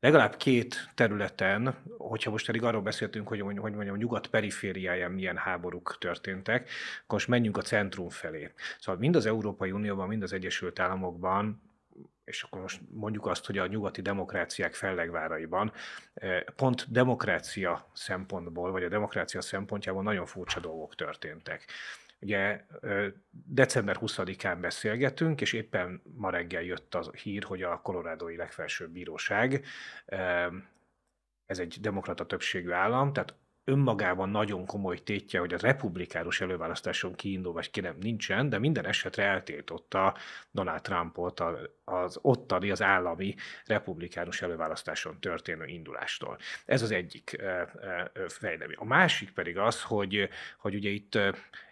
[0.00, 5.96] legalább két területen, hogyha most pedig arról beszéltünk, hogy, hogy mondjam, nyugat perifériáján milyen háborúk
[6.00, 6.68] történtek,
[7.02, 8.52] akkor most menjünk a centrum felé.
[8.78, 11.68] Szóval mind az Európai Unióban, mind az Egyesült Államokban
[12.30, 15.72] és akkor most mondjuk azt, hogy a nyugati demokráciák fellegváraiban
[16.14, 21.64] eh, pont demokrácia szempontból, vagy a demokrácia szempontjából nagyon furcsa dolgok történtek.
[22.20, 22.64] Ugye
[23.30, 29.64] december 20-án beszélgetünk, és éppen ma reggel jött a hír, hogy a kolorádói legfelsőbb bíróság,
[31.46, 37.52] ez egy demokrata többségű állam, tehát önmagában nagyon komoly tétje, hogy a republikánus előválasztáson kiindul,
[37.52, 40.16] vagy ki nem nincsen, de minden esetre eltiltotta
[40.50, 41.42] Donald Trumpot
[41.84, 46.38] az ottani, az állami republikánus előválasztáson történő indulástól.
[46.64, 47.42] Ez az egyik
[48.28, 48.76] fejlemény.
[48.78, 50.28] A másik pedig az, hogy,
[50.58, 51.18] hogy ugye itt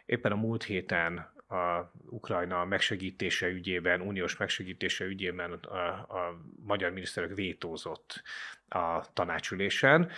[0.08, 1.16] éppen a múlt héten
[1.48, 8.22] a Ukrajna megsegítése ügyében, uniós megsegítése ügyében a, a magyar miniszterek vétózott
[8.68, 10.10] a tanácsülésen,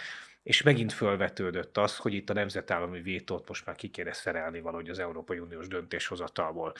[0.43, 4.89] és megint fölvetődött az, hogy itt a nemzetállami vétót most már ki kéne szerelni valahogy
[4.89, 6.73] az Európai Uniós döntéshozatalból.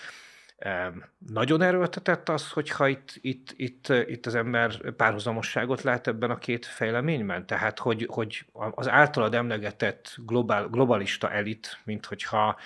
[1.19, 6.67] Nagyon erőltetett az, hogyha itt, itt, itt, itt az ember párhuzamosságot lát ebben a két
[6.67, 7.47] fejleményben?
[7.47, 12.59] Tehát, hogy, hogy az általad emlegetett globál, globalista elit, mint hogyha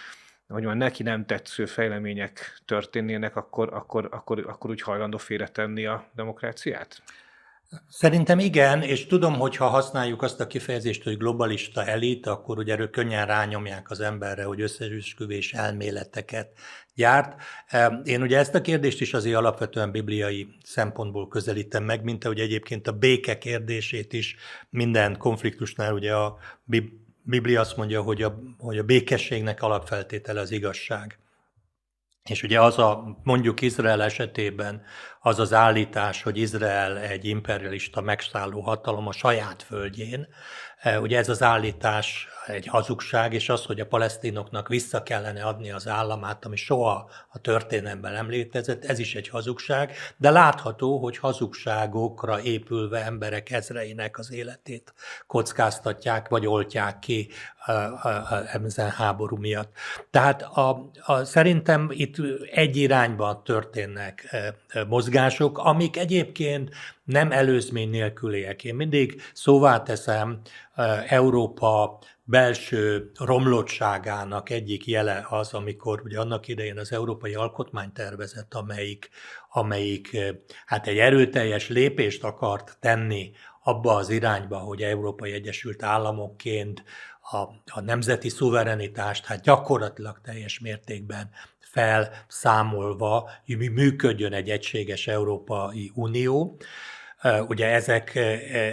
[0.48, 6.11] hogy már neki nem tetsző fejlemények történnének, akkor, akkor, akkor, akkor úgy hajlandó félretenni a
[6.14, 7.02] demokráciát?
[7.88, 12.72] Szerintem igen, és tudom, hogy ha használjuk azt a kifejezést, hogy globalista elit, akkor ugye
[12.72, 16.48] erről könnyen rányomják az emberre, hogy összeesküvés elméleteket
[16.94, 17.42] gyárt.
[18.04, 22.87] Én ugye ezt a kérdést is azért alapvetően bibliai szempontból közelítem meg, mint ahogy egyébként
[22.87, 24.37] a béke kérdését is
[24.70, 26.38] minden konfliktusnál ugye a
[27.26, 31.18] Biblia azt mondja, hogy a, hogy a békességnek alapfeltétele az igazság.
[32.24, 34.82] És ugye az a, mondjuk Izrael esetében
[35.20, 40.28] az az állítás, hogy Izrael egy imperialista megszálló hatalom a saját földjén,
[40.78, 45.70] e, ugye ez az állítás egy hazugság, és az, hogy a palesztinoknak vissza kellene adni
[45.70, 51.18] az államát, ami soha a történelemben nem létezett, ez is egy hazugság, de látható, hogy
[51.18, 54.94] hazugságokra épülve emberek ezreinek az életét
[55.26, 57.28] kockáztatják, vagy oltják ki
[58.52, 59.72] ezen háború miatt.
[60.11, 62.16] Tehát a, a, szerintem itt
[62.50, 64.37] egy irányban történnek
[64.88, 66.70] mozgások, amik egyébként
[67.04, 68.64] nem előzmény nélküliek.
[68.64, 70.40] Én mindig szóvá teszem
[71.09, 79.10] Európa belső romlottságának egyik jele az, amikor ugye annak idején az Európai Alkotmánytervezet, amelyik,
[79.50, 80.16] amelyik
[80.66, 83.30] hát egy erőteljes lépést akart tenni
[83.62, 86.84] abba az irányba, hogy Európai Egyesült Államokként
[87.30, 87.37] a,
[87.72, 93.30] a nemzeti szuverenitást hát gyakorlatilag teljes mértékben felszámolva
[93.72, 96.56] működjön egy egységes Európai Unió.
[97.48, 98.14] Ugye ezek,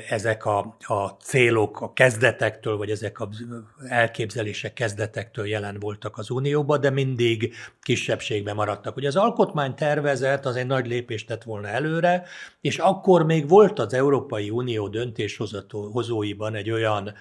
[0.09, 3.45] ezek a, a célok a kezdetektől, vagy ezek az
[3.87, 8.95] elképzelések kezdetektől jelen voltak az Unióban, de mindig kisebbségben maradtak.
[8.95, 12.23] Ugye az alkotmánytervezet az egy nagy lépést tett volna előre,
[12.61, 17.13] és akkor még volt az Európai Unió döntéshozóiban egy olyan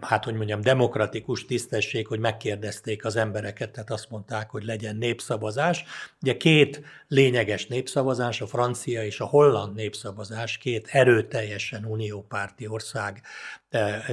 [0.00, 5.84] hát hogy mondjam, demokratikus tisztesség, hogy megkérdezték az embereket, tehát azt mondták, hogy legyen népszavazás.
[6.22, 13.22] Ugye két lényeges népszavazás, a francia és a holland népszavazás, két erőteljesen uniópárti ország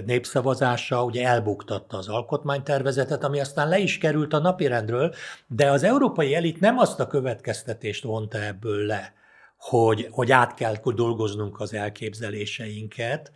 [0.05, 5.13] népszavazása ugye elbuktatta az alkotmánytervezetet, ami aztán le is került a napirendről,
[5.47, 9.13] de az európai elit nem azt a következtetést vonta ebből le,
[9.57, 13.31] hogy, hogy át kell dolgoznunk az elképzeléseinket,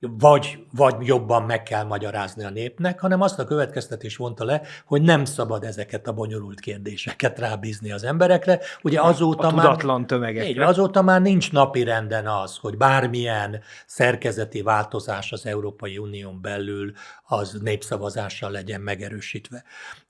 [0.00, 5.02] vagy, vagy jobban meg kell magyarázni a népnek, hanem azt a következtetés vonta le, hogy
[5.02, 8.60] nem szabad ezeket a bonyolult kérdéseket rábízni az emberekre.
[8.82, 10.48] Ugye azóta a már, tömegekre.
[10.48, 16.92] Így, azóta már nincs napi renden az, hogy bármilyen szerkezeti változás az Európai Unión belül
[17.22, 19.64] az népszavazással legyen megerősítve.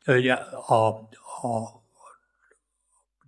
[0.07, 1.83] Ugye a, a,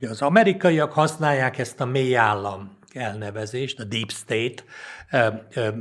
[0.00, 4.62] az amerikaiak használják ezt a mély állam elnevezést, a deep state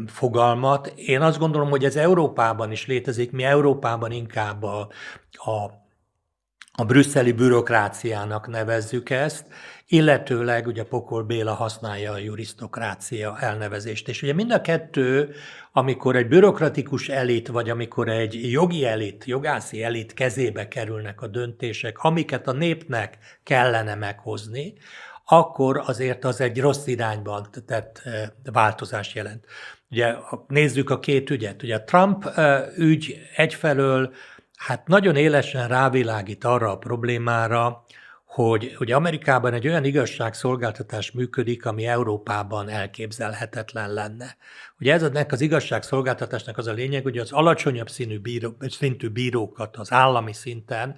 [0.07, 0.87] fogalmat.
[0.87, 4.89] Én azt gondolom, hogy ez Európában is létezik, mi Európában inkább a,
[5.31, 5.79] a
[6.73, 9.45] a brüsszeli bürokráciának nevezzük ezt,
[9.87, 14.07] illetőleg ugye Pokol Béla használja a jurisztokrácia elnevezést.
[14.07, 15.33] És ugye mind a kettő,
[15.71, 21.97] amikor egy bürokratikus elit, vagy amikor egy jogi elit, jogászi elit kezébe kerülnek a döntések,
[21.97, 24.73] amiket a népnek kellene meghozni,
[25.31, 28.01] akkor azért az egy rossz irányban tett
[28.51, 29.45] változást jelent.
[29.89, 30.15] Ugye
[30.47, 31.63] nézzük a két ügyet.
[31.63, 32.29] Ugye a Trump
[32.77, 34.13] ügy egyfelől
[34.55, 37.85] hát nagyon élesen rávilágít arra a problémára,
[38.25, 44.37] hogy, hogy Amerikában egy olyan igazságszolgáltatás működik, ami Európában elképzelhetetlen lenne.
[44.79, 49.77] Ugye ez ennek az igazságszolgáltatásnak az a lényeg, hogy az alacsonyabb színű bíró, szintű bírókat
[49.77, 50.95] az állami szinten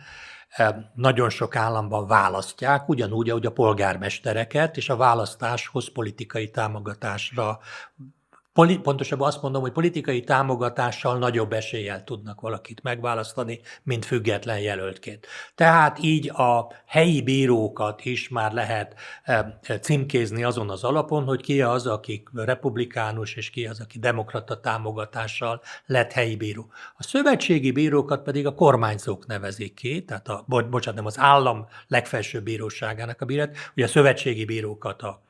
[0.93, 7.59] nagyon sok államban választják, ugyanúgy, ahogy a polgármestereket, és a választáshoz politikai támogatásra
[8.53, 15.27] Poli, pontosabban azt mondom, hogy politikai támogatással nagyobb eséllyel tudnak valakit megválasztani, mint független jelöltként.
[15.55, 18.95] Tehát így a helyi bírókat is már lehet
[19.81, 25.61] címkézni azon az alapon, hogy ki az, aki republikánus, és ki az, aki demokrata támogatással
[25.85, 26.71] lett helyi bíró.
[26.97, 32.43] A szövetségi bírókat pedig a kormányzók nevezik ki, tehát a, bocsánat, nem az állam legfelsőbb
[32.43, 35.22] bíróságának a bírát, ugye a szövetségi bírókat a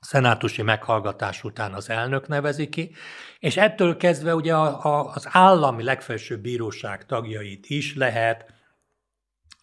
[0.00, 2.94] szenátusi meghallgatás után az elnök nevezi ki,
[3.38, 8.52] és ettől kezdve ugye a, a, az állami legfelsőbb bíróság tagjait is lehet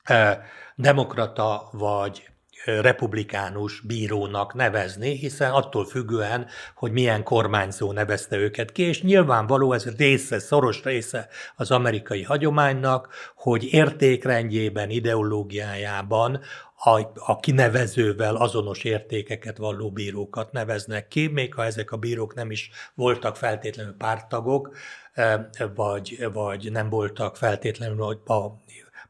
[0.03, 2.32] e, demokrata vagy
[2.65, 9.95] republikánus bírónak nevezni, hiszen attól függően, hogy milyen kormányzó nevezte őket ki, és nyilvánvaló ez
[9.97, 16.39] része, szoros része az amerikai hagyománynak, hogy értékrendjében, ideológiájában
[16.83, 22.51] a, a kinevezővel azonos értékeket valló bírókat neveznek ki, még ha ezek a bírók nem
[22.51, 24.75] is voltak feltétlenül párttagok,
[25.13, 28.63] e, vagy, vagy nem voltak feltétlenül a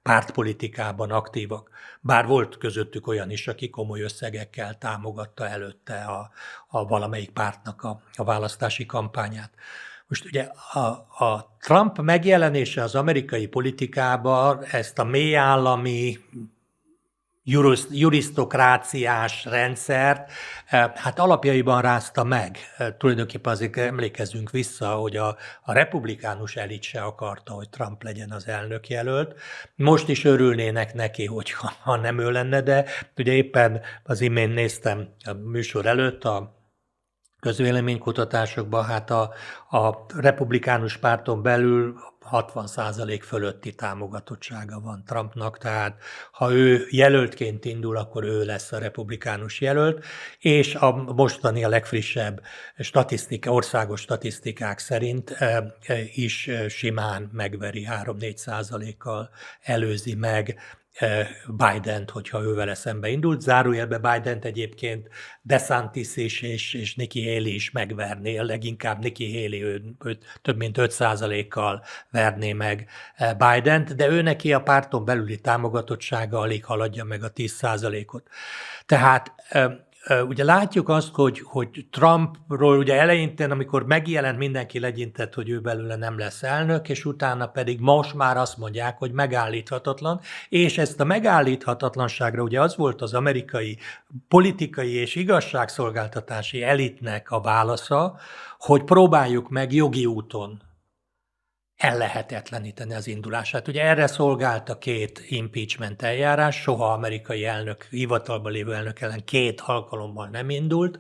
[0.04, 1.70] pártpolitikában aktívak.
[2.02, 6.32] Bár volt közöttük olyan is, aki komoly összegekkel támogatta előtte a,
[6.68, 9.52] a valamelyik pártnak a, a választási kampányát.
[10.08, 10.88] Most ugye a,
[11.26, 16.20] a Trump megjelenése az amerikai politikában ezt a mélyállami
[17.90, 20.32] jurisztokráciás rendszert,
[20.66, 22.58] eh, hát alapjaiban rázta meg.
[22.78, 28.32] Eh, tulajdonképpen azért emlékezünk vissza, hogy a, a republikánus elit se akarta, hogy Trump legyen
[28.32, 29.40] az elnök jelölt.
[29.76, 32.86] Most is örülnének neki, hogyha ha nem ő lenne, de
[33.18, 36.62] ugye éppen az imént néztem a műsor előtt a
[37.44, 39.34] közvéleménykutatásokban, hát a,
[39.70, 41.96] a republikánus párton belül
[42.34, 45.98] 60% fölötti támogatottsága van Trumpnak, tehát
[46.32, 50.06] ha ő jelöltként indul, akkor ő lesz a republikánus jelölt,
[50.40, 52.42] és a mostani a legfrissebb
[52.78, 59.30] statisztika, országos statisztikák szerint eh, eh, is simán megveri 3-4 százalékkal
[59.62, 60.58] előzi meg
[61.48, 63.42] Biden-t, hogyha ővel szembe indult.
[63.42, 65.10] Zárójelbe biden egyébként
[65.42, 70.78] DeSantis is és, és Nikki Haley is megverné, leginkább Nikki Haley ő, őt több mint
[70.80, 77.32] 5%-kal verné meg Biden-t, de ő neki a párton belüli támogatottsága alig haladja meg a
[77.32, 78.28] 10%-ot.
[78.86, 79.32] Tehát
[80.28, 85.96] ugye látjuk azt, hogy, hogy Trumpról ugye eleintén, amikor megjelent, mindenki legyintett, hogy ő belőle
[85.96, 91.04] nem lesz elnök, és utána pedig most már azt mondják, hogy megállíthatatlan, és ezt a
[91.04, 93.78] megállíthatatlanságra ugye az volt az amerikai
[94.28, 98.18] politikai és igazságszolgáltatási elitnek a válasza,
[98.60, 100.62] hogy próbáljuk meg jogi úton
[101.84, 103.68] ellehetetleníteni az indulását.
[103.68, 109.62] Ugye erre szolgált a két impeachment eljárás, soha amerikai elnök, hivatalban lévő elnök ellen két
[109.66, 110.98] alkalommal nem indult.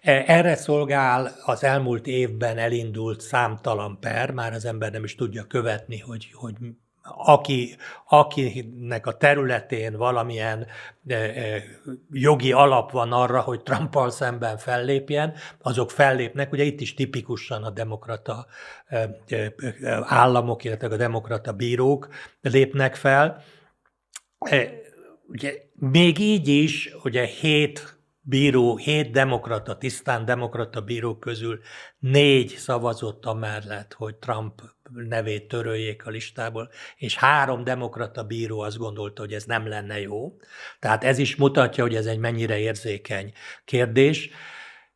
[0.00, 5.44] E, erre szolgál az elmúlt évben elindult számtalan per, már az ember nem is tudja
[5.44, 6.54] követni, hogy, hogy
[7.04, 7.76] aki,
[8.08, 10.66] akinek a területén valamilyen
[11.06, 11.62] e, e,
[12.10, 16.52] jogi alap van arra, hogy Trumpal szemben fellépjen, azok fellépnek.
[16.52, 18.46] Ugye itt is tipikusan a demokrata
[18.86, 19.10] e,
[20.02, 22.08] államok, illetve a demokrata bírók
[22.40, 23.42] lépnek fel.
[25.28, 31.60] Ugye, még így is, ugye hét bíró, hét demokrata, tisztán demokrata bírók közül
[31.98, 39.22] négy szavazott amellett, hogy Trump nevét töröljék a listából, és három demokrata bíró azt gondolta,
[39.22, 40.36] hogy ez nem lenne jó.
[40.78, 43.32] Tehát ez is mutatja, hogy ez egy mennyire érzékeny
[43.64, 44.30] kérdés.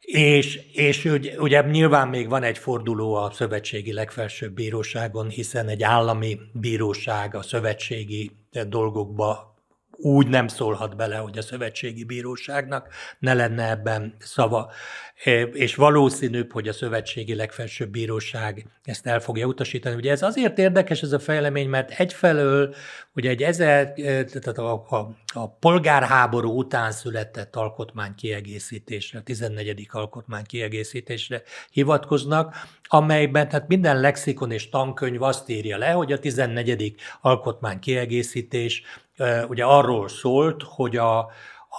[0.01, 5.82] És, és ugye, ugye nyilván még van egy forduló a szövetségi legfelsőbb bíróságon, hiszen egy
[5.82, 8.30] állami bíróság a szövetségi
[8.68, 9.47] dolgokba
[10.01, 12.88] úgy nem szólhat bele, hogy a szövetségi bíróságnak
[13.18, 14.70] ne lenne ebben szava.
[15.53, 19.96] És valószínűbb, hogy a szövetségi legfelsőbb bíróság ezt el fogja utasítani.
[19.96, 22.74] Ugye ez azért érdekes ez a fejlemény, mert egyfelől
[23.14, 29.88] ugye egy ezer, tehát a, a, a polgárháború után született alkotmány kiegészítésre, a 14.
[29.92, 36.94] alkotmány kiegészítésre hivatkoznak, amelyben tehát minden lexikon és tankönyv azt írja le, hogy a 14.
[37.20, 38.82] alkotmány kiegészítés
[39.49, 41.31] ugye arról szólt, hogy a,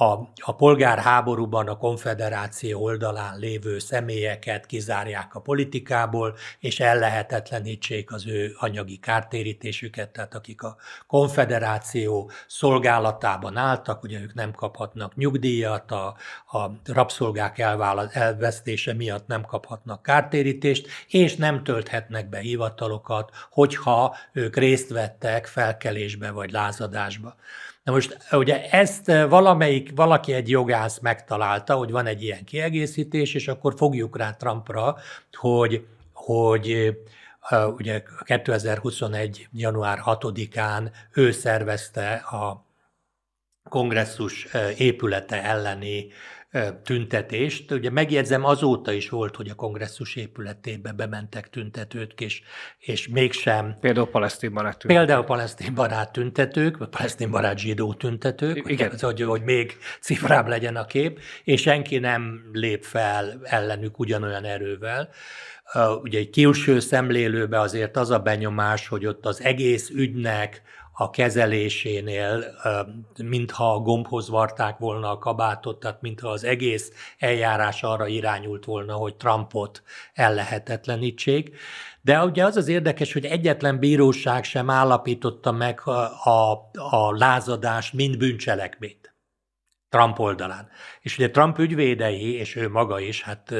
[0.02, 8.56] a, a polgárháborúban a konfederáció oldalán lévő személyeket kizárják a politikából, és ellehetetlenítsék az ő
[8.60, 10.76] anyagi kártérítésüket, tehát akik a
[11.08, 16.16] konfederáció szolgálatában álltak, ugye ők nem kaphatnak nyugdíjat, a,
[16.52, 24.56] a rabszolgák elvállal, elvesztése miatt nem kaphatnak kártérítést, és nem tölthetnek be hivatalokat, hogyha ők
[24.56, 27.36] részt vettek felkelésbe vagy lázadásba.
[27.84, 33.34] Na most ugye ezt eh, valamelyik, valaki egy jogász megtalálta, hogy van egy ilyen kiegészítés,
[33.34, 34.98] és akkor fogjuk rá Trumpra,
[35.32, 36.96] hogy, hogy
[37.50, 39.48] eh, ugye 2021.
[39.52, 42.66] január 6-án ő szervezte a
[43.70, 46.08] kongresszus eh, épülete elleni
[46.84, 47.72] tüntetést.
[47.72, 52.41] Ugye megjegyzem, azóta is volt, hogy a kongresszus épületébe bementek tüntetők, és,
[52.80, 53.76] és mégsem...
[53.80, 55.06] Például palesztin barát tüntetők.
[55.06, 58.89] Például palesztin barát tüntetők, vagy palesztin barát zsidó tüntetők, Igen.
[58.89, 64.43] Hogy, hogy, hogy még cifrább legyen a kép, és senki nem lép fel ellenük ugyanolyan
[64.43, 65.10] erővel.
[66.02, 70.62] Ugye egy külső szemlélőbe azért az a benyomás, hogy ott az egész ügynek
[71.02, 72.43] a kezelésénél,
[73.24, 78.93] mintha a gombhoz varták volna a kabátot, tehát mintha az egész eljárás arra irányult volna,
[78.93, 79.84] hogy Trumpot
[80.14, 81.56] ellehetetlenítsék.
[82.02, 85.91] De ugye az az érdekes, hogy egyetlen bíróság sem állapította meg a,
[86.30, 88.99] a, a lázadást, mint bűncselekményt.
[89.90, 90.70] Trump oldalán.
[91.02, 93.54] És ugye Trump ügyvédei, és ő maga is, hát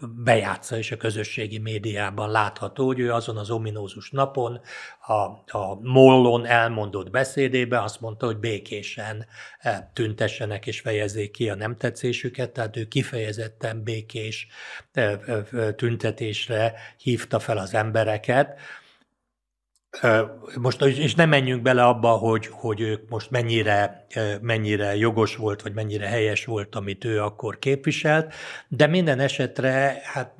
[0.00, 4.60] bejátsza, és a közösségi médiában látható, hogy ő azon az ominózus napon
[5.06, 5.12] a,
[5.58, 9.26] a Mollon elmondott beszédébe azt mondta, hogy békésen
[9.92, 14.46] tüntessenek és fejezzék ki a nem tetszésüket, tehát ő kifejezetten békés
[15.76, 18.60] tüntetésre hívta fel az embereket,
[20.60, 24.06] most és nem menjünk bele abba, hogy, hogy ők most mennyire,
[24.40, 28.34] mennyire jogos volt, vagy mennyire helyes volt, amit ő akkor képviselt,
[28.68, 30.34] de minden esetre hát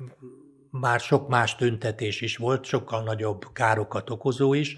[0.71, 4.77] már sok más tüntetés is volt, sokkal nagyobb károkat okozó is,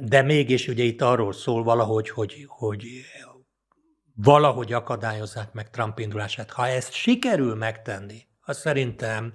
[0.00, 2.84] de mégis ugye itt arról szól valahogy, hogy, hogy
[4.14, 6.50] valahogy akadályozzák meg Trump indulását.
[6.50, 9.32] Ha ezt sikerül megtenni, az szerintem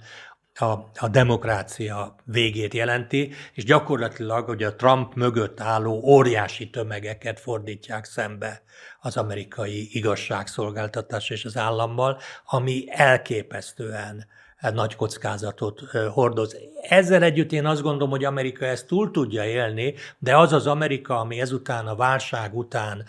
[0.59, 8.05] a, a demokrácia végét jelenti, és gyakorlatilag hogy a Trump mögött álló óriási tömegeket fordítják
[8.05, 8.63] szembe
[9.01, 14.27] az amerikai igazságszolgáltatás és az állammal, ami elképesztően
[14.71, 15.81] nagy kockázatot
[16.13, 16.57] hordoz.
[16.89, 21.19] Ezzel együtt én azt gondolom, hogy Amerika ezt túl tudja élni, de az az Amerika,
[21.19, 23.05] ami ezután a válság után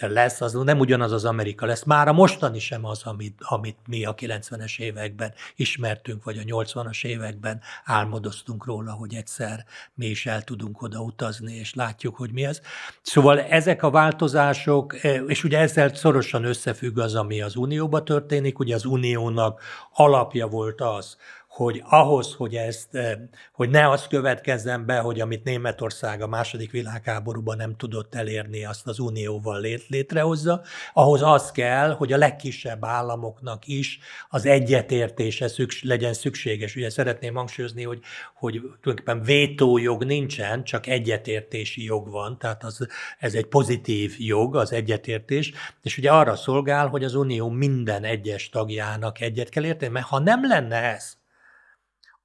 [0.00, 1.84] lesz, az nem ugyanaz az Amerika lesz.
[1.84, 7.04] Már a mostani sem az, amit, amit mi a 90-es években ismertünk, vagy a 80-as
[7.04, 9.64] években álmodoztunk róla, hogy egyszer
[9.94, 12.60] mi is el tudunk oda utazni, és látjuk, hogy mi ez.
[13.02, 14.94] Szóval ezek a változások,
[15.26, 19.62] és ugye ezzel szorosan összefügg az, ami az Unióban történik, ugye az Uniónak
[19.92, 21.16] alapja volt az,
[21.56, 23.12] hogy ahhoz, hogy ezt, eh,
[23.52, 28.86] hogy ne az következzen be, hogy amit Németország a második világháborúban nem tudott elérni, azt
[28.86, 33.98] az unióval lét, létrehozza, ahhoz az kell, hogy a legkisebb államoknak is
[34.28, 36.76] az egyetértése szüks, legyen szükséges.
[36.76, 38.00] Ugye szeretném hangsúlyozni, hogy,
[38.34, 42.88] hogy tulajdonképpen vétójog nincsen, csak egyetértési jog van, tehát az,
[43.18, 45.52] ez egy pozitív jog, az egyetértés,
[45.82, 50.18] és ugye arra szolgál, hogy az unió minden egyes tagjának egyet kell érteni, mert ha
[50.18, 51.15] nem lenne ez,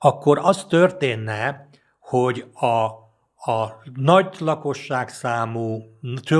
[0.03, 3.01] akkor az történne, hogy a
[3.43, 5.81] a nagy lakosságszámú,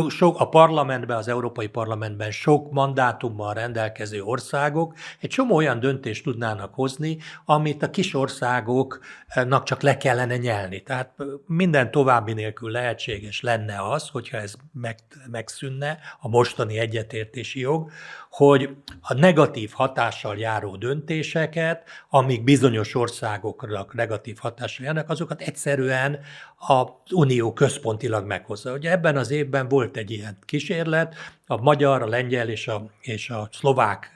[0.08, 6.74] sok, a parlamentben, az Európai Parlamentben sok mandátummal rendelkező országok egy csomó olyan döntést tudnának
[6.74, 10.82] hozni, amit a kis országoknak csak le kellene nyelni.
[10.84, 14.98] Tehát minden további nélkül lehetséges lenne az, hogyha ez meg,
[15.32, 17.92] megszűnne, a mostani egyetértési jog,
[18.32, 26.20] hogy a negatív hatással járó döntéseket, amik bizonyos országokra negatív hatással járnak, azokat egyszerűen
[26.58, 28.74] az Unió központilag meghozza.
[28.74, 31.16] Ugye ebben az évben volt egy ilyen kísérlet,
[31.46, 34.16] a magyar, a lengyel és a, és a szlovák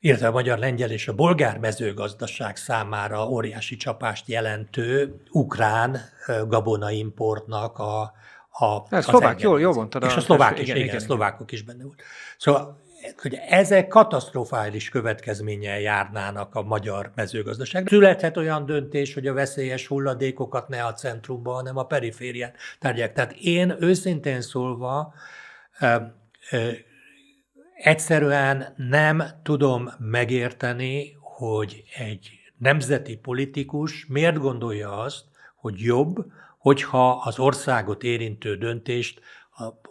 [0.00, 6.00] illetve a magyar, lengyel és a bolgár mezőgazdaság számára óriási csapást jelentő ukrán
[6.46, 8.12] gabonaimportnak a,
[8.50, 10.04] a, hát, szlovák, jól, jól mondtad.
[10.04, 12.02] És a szlovák is, igen, igen, igen, szlovákok is benne volt.
[12.38, 12.83] Szóval
[13.16, 17.88] hogy ezek katasztrofális következménnyel járnának a magyar mezőgazdaság.
[17.88, 23.12] Születhet olyan döntés, hogy a veszélyes hulladékokat ne a centrumba, hanem a periférián tárgyák.
[23.12, 25.14] Tehát én őszintén szólva
[25.80, 25.96] ö,
[26.50, 26.70] ö,
[27.74, 35.24] egyszerűen nem tudom megérteni, hogy egy nemzeti politikus miért gondolja azt,
[35.56, 36.24] hogy jobb,
[36.58, 39.20] hogyha az országot érintő döntést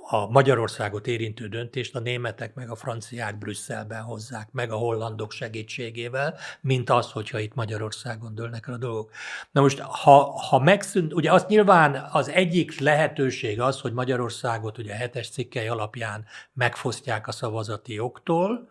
[0.06, 6.36] a, Magyarországot érintő döntést a németek meg a franciák Brüsszelben hozzák, meg a hollandok segítségével,
[6.62, 9.12] mint az, hogyha itt Magyarországon dőlnek el a dolgok.
[9.51, 14.93] Na most, ha, ha megszűnt, ugye az nyilván az egyik lehetőség az, hogy Magyarországot ugye
[14.93, 18.70] a hetes cikkei alapján megfosztják a szavazati jogtól,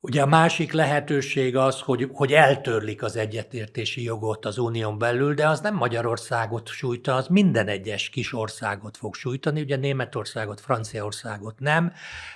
[0.00, 5.48] Ugye a másik lehetőség az, hogy, hogy eltörlik az egyetértési jogot az unión belül, de
[5.48, 11.92] az nem Magyarországot sújta, az minden egyes kis országot fog sújtani, ugye Németországot, Franciaországot nem,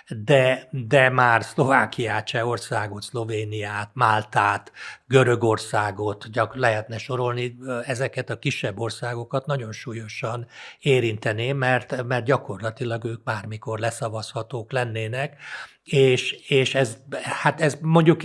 [0.08, 4.72] de, de már Szlovákiát, Csehországot, Szlovéniát, Máltát,
[5.06, 10.46] Görögországot, gyak lehetne sorolni, ezeket a kisebb országokat nagyon súlyosan
[10.80, 15.36] érinteni, mert, mert gyakorlatilag ők bármikor leszavazhatók lennének,
[15.84, 18.20] és, és ez, hát ez mondjuk,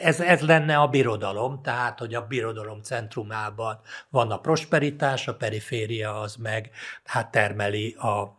[0.00, 3.80] ez, ez lenne a birodalom, tehát, hogy a birodalom centrumában
[4.10, 6.70] van a prosperitás, a periféria az meg
[7.04, 8.38] hát termeli a,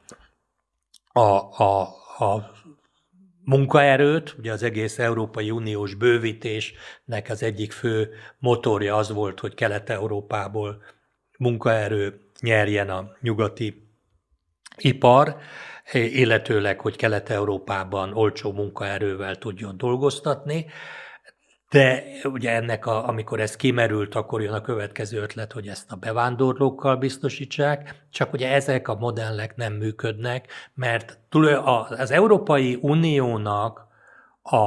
[1.20, 1.82] a, a,
[2.18, 2.52] a
[3.44, 10.82] munkaerőt, ugye az egész Európai Uniós bővítésnek az egyik fő motorja az volt, hogy Kelet-Európából
[11.38, 13.88] munkaerő nyerjen a nyugati
[14.78, 15.38] ipar,
[15.94, 20.66] illetőleg, hogy Kelet-Európában olcsó munkaerővel tudjon dolgoztatni.
[21.70, 25.96] De ugye ennek, a, amikor ez kimerült, akkor jön a következő ötlet, hogy ezt a
[25.96, 31.20] bevándorlókkal biztosítsák, csak ugye ezek a modellek nem működnek, mert
[31.90, 33.88] az Európai Uniónak
[34.42, 34.58] a,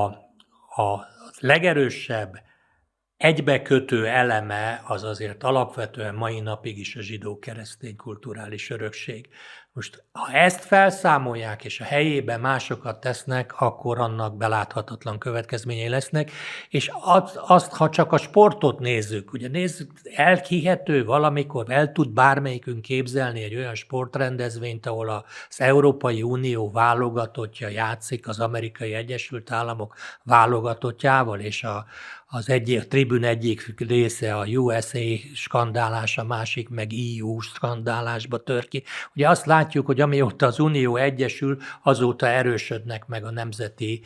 [0.82, 1.06] a
[1.40, 2.44] legerősebb
[3.16, 9.28] egybekötő eleme az azért alapvetően mai napig is a zsidó-keresztény kulturális örökség.
[9.76, 16.30] Most, ha ezt felszámolják, és a helyébe másokat tesznek, akkor annak beláthatatlan következményei lesznek,
[16.68, 16.90] és
[17.46, 23.54] azt, ha csak a sportot nézzük, ugye nézzük, elkihető valamikor, el tud bármelyikünk képzelni egy
[23.54, 25.08] olyan sportrendezvényt, ahol
[25.48, 31.86] az Európai Unió válogatottja játszik az Amerikai Egyesült Államok válogatottjával, és a,
[32.28, 34.98] az egyik, a tribün egyik része a USA
[35.34, 38.82] skandálás, a másik meg EU skandálásba tör ki.
[39.14, 44.02] Ugye azt látjuk, hogy amióta az Unió egyesül, azóta erősödnek meg a nemzeti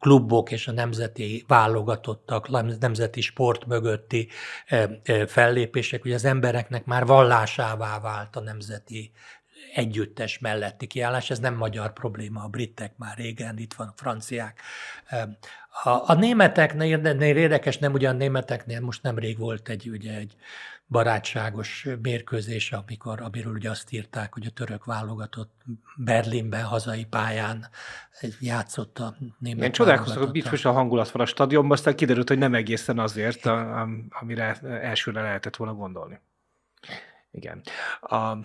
[0.00, 2.48] klubok és a nemzeti válogatottak,
[2.80, 4.28] nemzeti sport mögötti
[4.66, 6.04] eh, eh, fellépések.
[6.04, 9.12] Ugye az embereknek már vallásává vált a nemzeti
[9.74, 14.60] együttes melletti kiállás, ez nem magyar probléma, a britek már régen, itt van a franciák.
[15.82, 20.36] A, a németeknél érdekes, nem ugyan németeknél, most nemrég volt egy, ugye, egy
[20.88, 25.62] barátságos mérkőzés, amikor, amiről ugye azt írták, hogy a török válogatott
[25.96, 27.68] Berlinben, hazai pályán
[28.40, 32.38] játszott a német Én csodálkoztam, hogy biztos a hangulat van a stadionban, aztán kiderült, hogy
[32.38, 33.46] nem egészen azért,
[34.08, 36.20] amire elsőre lehetett volna gondolni.
[37.30, 37.62] Igen.
[38.00, 38.36] A,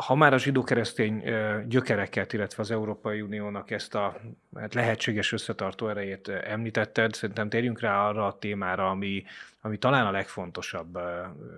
[0.00, 1.24] ha már a zsidó-keresztény
[1.66, 4.20] gyökereket, illetve az Európai Uniónak ezt a
[4.54, 9.24] hát lehetséges összetartó erejét említetted, szerintem térjünk rá arra a témára, ami,
[9.60, 10.98] ami talán a legfontosabb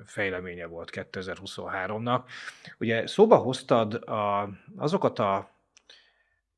[0.07, 2.21] fejleménye volt 2023-nak.
[2.79, 5.51] Ugye szóba hoztad a, azokat a,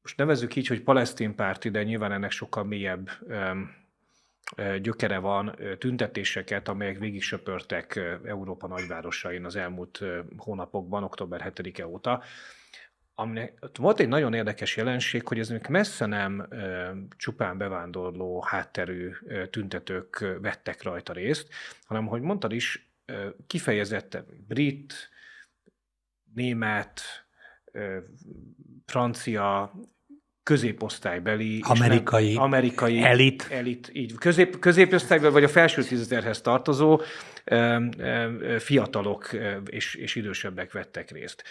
[0.03, 3.11] most nevezzük így, hogy palesztin párti, de nyilván ennek sokkal mélyebb
[4.81, 10.03] gyökere van tüntetéseket, amelyek végig söpörtek Európa nagyvárosain az elmúlt
[10.37, 12.23] hónapokban, október 7-e óta.
[13.15, 16.49] Aminek, volt egy nagyon érdekes jelenség, hogy ez még messze nem
[17.17, 19.11] csupán bevándorló hátterű
[19.51, 21.49] tüntetők vettek rajta részt,
[21.85, 22.93] hanem, hogy mondtad is,
[23.47, 25.11] kifejezetten brit,
[26.35, 27.01] német,
[28.87, 29.73] francia,
[30.45, 37.01] középosztálybeli, amerikai, nem, amerikai elit, elit így, közép, középosztálybeli vagy a felső tízezerhez tartozó
[37.45, 39.31] ö, ö, fiatalok
[39.67, 41.45] és, és idősebbek vettek részt.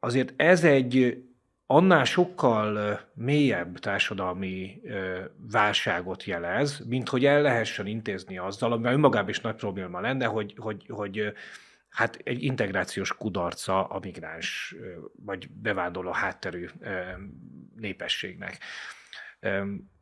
[0.00, 1.22] Azért ez egy
[1.66, 4.80] annál sokkal mélyebb társadalmi
[5.50, 10.54] válságot jelez, mint hogy el lehessen intézni azzal, ami önmagában is nagy probléma lenne, hogy,
[10.56, 11.32] hogy, hogy
[11.94, 14.74] hát egy integrációs kudarca a migráns
[15.24, 16.68] vagy bevándorló hátterű
[17.76, 18.58] népességnek.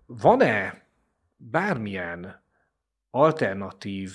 [0.06, 0.86] Van-e
[1.36, 2.42] bármilyen
[3.10, 4.10] alternatív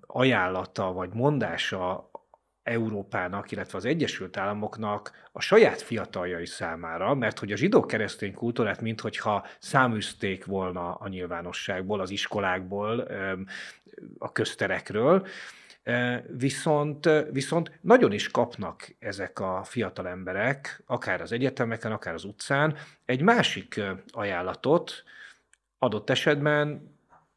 [0.00, 2.10] ajánlata vagy mondása
[2.62, 9.46] Európának, illetve az Egyesült Államoknak a saját fiataljai számára, mert hogy a zsidó-keresztény kultúrát minthogyha
[9.58, 13.08] száműzték volna a nyilvánosságból, az iskolákból,
[14.18, 15.26] a közterekről,
[16.26, 22.76] Viszont, viszont nagyon is kapnak ezek a fiatal emberek, akár az egyetemeken, akár az utcán,
[23.04, 23.80] egy másik
[24.10, 25.04] ajánlatot,
[25.78, 26.92] adott esetben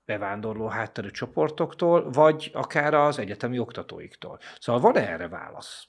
[0.06, 4.40] bevándorló hátterű csoportoktól, vagy akár az egyetemi oktatóiktól.
[4.60, 5.88] Szóval van erre válasz?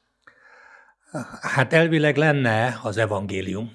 [1.40, 3.72] Hát elvileg lenne az evangélium.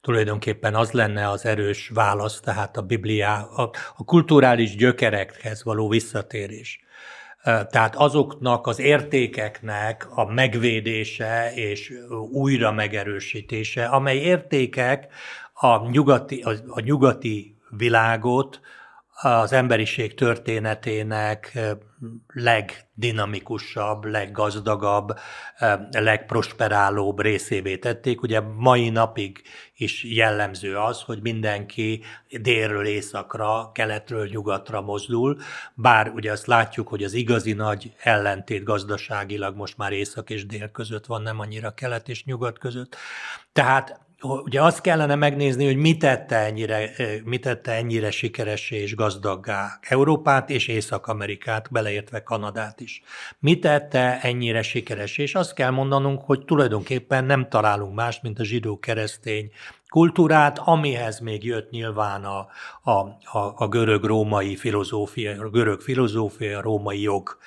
[0.00, 6.83] Tulajdonképpen az lenne az erős válasz, tehát a Bibliá, a, a kulturális gyökerekhez való visszatérés.
[7.44, 11.92] Tehát azoknak az értékeknek a megvédése és
[12.32, 15.12] újra megerősítése, amely értékek
[15.52, 18.60] a nyugati, a, a nyugati világot
[19.20, 21.58] az emberiség történetének
[22.26, 25.18] legdinamikusabb, leggazdagabb,
[25.90, 28.22] legprosperálóbb részévé tették.
[28.22, 29.42] Ugye mai napig
[29.76, 35.38] is jellemző az, hogy mindenki délről északra, keletről nyugatra mozdul,
[35.74, 40.70] bár ugye azt látjuk, hogy az igazi nagy ellentét gazdaságilag most már észak és dél
[40.70, 42.96] között van, nem annyira kelet és nyugat között.
[43.52, 46.90] Tehát ugye azt kellene megnézni, hogy mit tette ennyire,
[47.24, 53.02] mit tette ennyire sikeressé és gazdaggá Európát és Észak-Amerikát, beleértve Kanadát is.
[53.38, 55.18] Mit tette ennyire sikeres?
[55.18, 59.50] És azt kell mondanunk, hogy tulajdonképpen nem találunk más, mint a zsidó-keresztény
[59.88, 62.46] kultúrát, amihez még jött nyilván a,
[62.82, 62.90] a,
[63.38, 67.38] a, a görög-római filozófia, a görög filozófia, a római jog.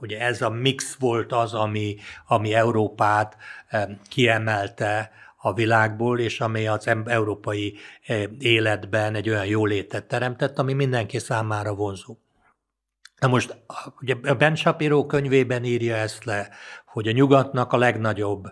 [0.00, 1.96] Ugye ez a mix volt az, ami,
[2.26, 3.36] ami Európát
[4.08, 5.10] kiemelte
[5.40, 7.76] a világból, és amely az európai
[8.06, 12.16] eh, életben egy olyan jólétet teremtett, ami mindenki számára vonzó.
[13.18, 13.56] Na most,
[14.00, 16.48] ugye Ben Shapiro könyvében írja ezt le,
[16.86, 18.44] hogy a nyugatnak a legnagyobb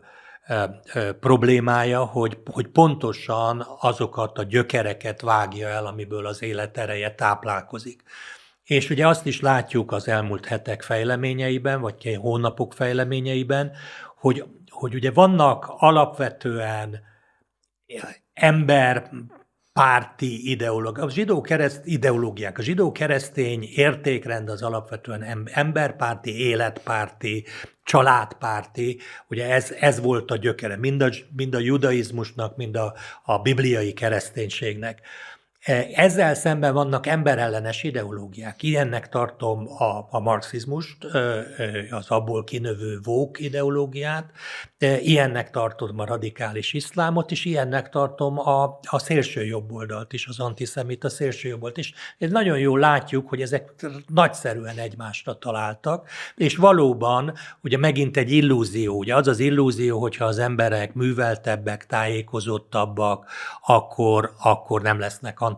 [0.42, 7.14] e, e, problémája, hogy, hogy pontosan azokat a gyökereket vágja el, amiből az élet ereje
[7.14, 8.02] táplálkozik.
[8.64, 13.72] És ugye azt is látjuk az elmúlt hetek fejleményeiben, vagy hónapok fejleményeiben,
[14.16, 14.44] hogy
[14.76, 17.00] hogy ugye vannak alapvetően
[18.32, 19.10] ember
[19.72, 27.44] párti ideológiák, a zsidó kereszt ideológiák, a zsidó keresztény értékrend az alapvetően emberpárti, életpárti,
[27.82, 33.38] családpárti, ugye ez, ez volt a gyökere, mind a, mind a judaizmusnak, mind a, a
[33.38, 35.00] bibliai kereszténységnek.
[35.94, 38.62] Ezzel szemben vannak emberellenes ideológiák.
[38.62, 41.04] Ilyennek tartom a, a marxizmust,
[41.90, 44.30] az abból kinövő vók ideológiát,
[45.00, 51.08] ilyennek tartom a radikális iszlámot, és ilyennek tartom a, a szélső jobboldalt is, az antiszemita
[51.08, 51.94] szélső jobboldalt is.
[52.18, 53.74] Ez nagyon jól látjuk, hogy ezek
[54.06, 60.38] nagyszerűen egymásra találtak, és valóban ugye megint egy illúzió, ugye az az illúzió, hogyha az
[60.38, 63.30] emberek műveltebbek, tájékozottabbak,
[63.66, 65.54] akkor, akkor nem lesznek antiszemiták,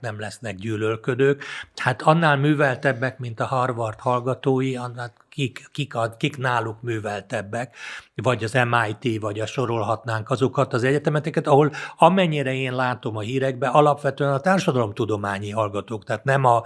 [0.00, 1.44] nem lesznek gyűlölködők.
[1.76, 7.76] Hát annál műveltebbek, mint a Harvard hallgatói, annál kik, kik, a, kik náluk műveltebbek,
[8.14, 13.70] vagy az MIT, vagy a sorolhatnánk azokat az egyetemeteket, ahol amennyire én látom a hírekben,
[13.70, 16.62] alapvetően a társadalomtudományi hallgatók, tehát nem, a,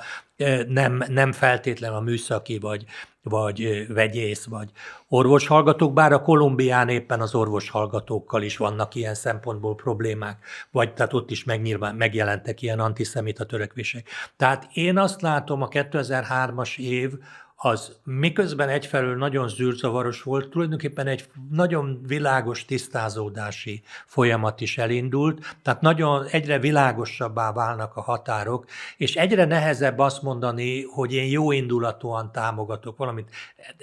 [0.68, 2.84] nem, nem feltétlen a műszaki, vagy,
[3.22, 4.70] vagy vegyész, vagy
[5.08, 10.38] orvoshallgatók, bár a Kolumbián éppen az orvoshallgatókkal is vannak ilyen szempontból problémák,
[10.70, 14.08] vagy tehát ott is megnyilván, megjelentek ilyen antiszemita törekvések.
[14.36, 17.12] Tehát én azt látom, a 2003-as év
[17.56, 25.80] az miközben egyfelől nagyon zűrzavaros volt, tulajdonképpen egy nagyon világos tisztázódási folyamat is elindult, tehát
[25.80, 32.32] nagyon egyre világosabbá válnak a határok, és egyre nehezebb azt mondani, hogy én jó indulatúan
[32.32, 33.30] támogatok valamit.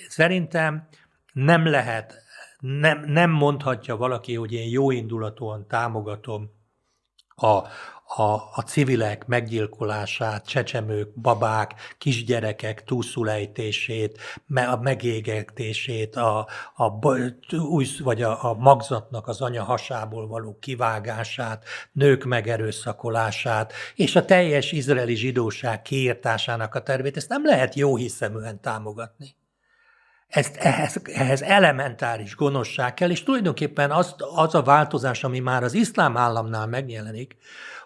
[0.07, 0.87] Szerintem
[1.33, 2.23] nem lehet,
[2.59, 6.51] nem, nem mondhatja valaki, hogy én jó indulatúan támogatom
[7.35, 7.61] a,
[8.15, 14.17] a, a civilek meggyilkolását, csecsemők, babák, kisgyerekek túlszulejtését,
[14.55, 17.07] a megégetését, a, a,
[17.57, 24.71] új, vagy a, a magzatnak az anya hasából való kivágását, nők megerőszakolását, és a teljes
[24.71, 29.35] izraeli zsidóság kiírtásának a tervét, ezt nem lehet jó hiszeműen támogatni.
[30.27, 35.73] Ezt, ehhez, ehhez elementáris gonoszság kell, és tulajdonképpen az, az a változás, ami már az
[35.73, 37.37] iszlám államnál megjelenik,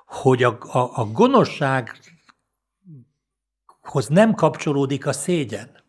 [0.08, 2.08] hogy a, a, a gonoszsághoz
[4.08, 5.86] nem kapcsolódik a szégyen.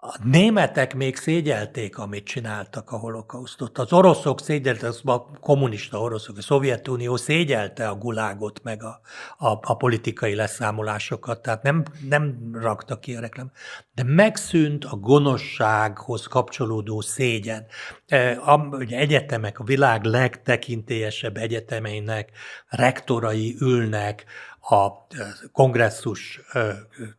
[0.00, 3.78] A németek még szégyelték, amit csináltak a holokausztot.
[3.78, 9.00] Az oroszok szégyelte, az a kommunista oroszok, a Szovjetunió szégyelte a gulágot, meg a,
[9.38, 13.50] a, a politikai leszámolásokat, tehát nem, nem rakta ki a reklám.
[13.94, 17.66] De megszűnt a gonoszsághoz kapcsolódó szégyen.
[18.06, 22.30] E, a, ugye egyetemek, a világ legtekintélyesebb egyetemeinek
[22.68, 24.24] rektorai ülnek
[24.68, 25.06] a
[25.52, 26.40] kongresszus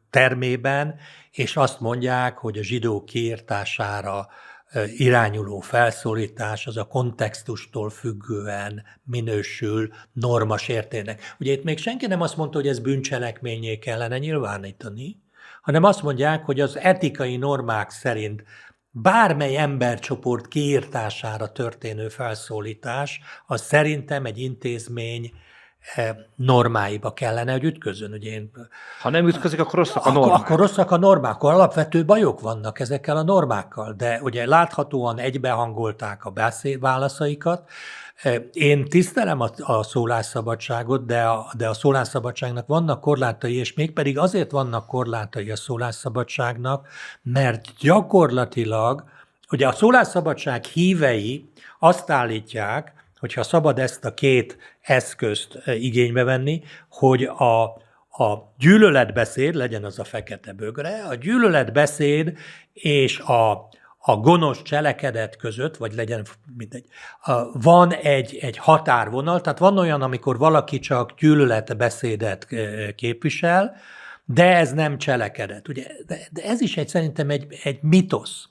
[0.09, 0.95] termében,
[1.31, 4.27] és azt mondják, hogy a zsidó kiirtására
[4.97, 11.35] irányuló felszólítás az a kontextustól függően minősül normas értének.
[11.39, 15.21] Ugye itt még senki nem azt mondta, hogy ez bűncselekményé kellene nyilvánítani,
[15.61, 18.43] hanem azt mondják, hogy az etikai normák szerint
[18.89, 25.31] bármely embercsoport kiírtására történő felszólítás, az szerintem egy intézmény
[26.35, 28.11] normáiba kellene, hogy ütközön.
[28.11, 28.51] Ugye én,
[29.01, 30.33] ha nem ütközik, akkor rosszak a normák.
[30.33, 35.19] Akkor, akkor rosszak a normák, akkor alapvető bajok vannak ezekkel a normákkal, de ugye láthatóan
[35.19, 37.69] egybehangolták a beszéd válaszaikat.
[38.21, 44.17] E, én tisztelem a, a szólásszabadságot, de a, de a szólásszabadságnak vannak korlátai, és mégpedig
[44.17, 46.87] azért vannak korlátai a szólásszabadságnak,
[47.21, 49.03] mert gyakorlatilag,
[49.51, 51.49] ugye a szólásszabadság hívei
[51.79, 57.63] azt állítják, hogyha szabad ezt a két eszközt e, igénybe venni, hogy a,
[58.23, 62.37] a gyűlöletbeszéd, legyen az a fekete bögre, a gyűlöletbeszéd
[62.73, 63.51] és a,
[63.97, 66.25] a gonosz cselekedet között, vagy legyen
[66.57, 66.85] mindegy,
[67.53, 73.75] van egy, egy határvonal, tehát van olyan, amikor valaki csak gyűlöletbeszédet e, képvisel,
[74.25, 75.67] de ez nem cselekedet.
[75.67, 78.49] Ugye, de, de ez is egy, szerintem egy, egy mitosz.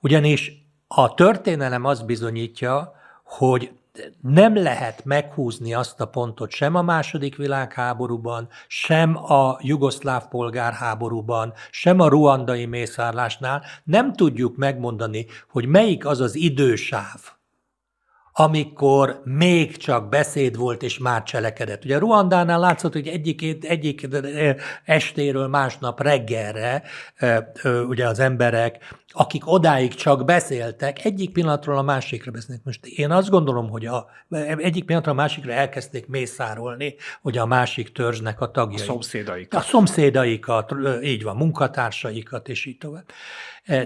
[0.00, 0.52] Ugyanis
[0.88, 2.94] a történelem azt bizonyítja,
[3.24, 3.70] hogy
[4.20, 12.00] nem lehet meghúzni azt a pontot sem a második világháborúban, sem a jugoszláv polgárháborúban, sem
[12.00, 13.62] a ruandai mészárlásnál.
[13.84, 17.35] Nem tudjuk megmondani, hogy melyik az az idősáv,
[18.38, 21.84] amikor még csak beszéd volt és már cselekedett.
[21.84, 24.08] Ugye Ruandánál látszott, hogy egyik, egyik
[24.84, 26.82] estéről másnap reggelre
[27.88, 32.64] ugye az emberek, akik odáig csak beszéltek, egyik pillanatról a másikra beszélnek.
[32.64, 34.06] Most én azt gondolom, hogy a,
[34.56, 38.80] egyik pillanatról a másikra elkezdték mészárolni, hogy a másik törzsnek a tagjai.
[38.80, 39.60] A szomszédaikat.
[39.60, 43.04] A szomszédaikat, így van, munkatársaikat, és így tovább.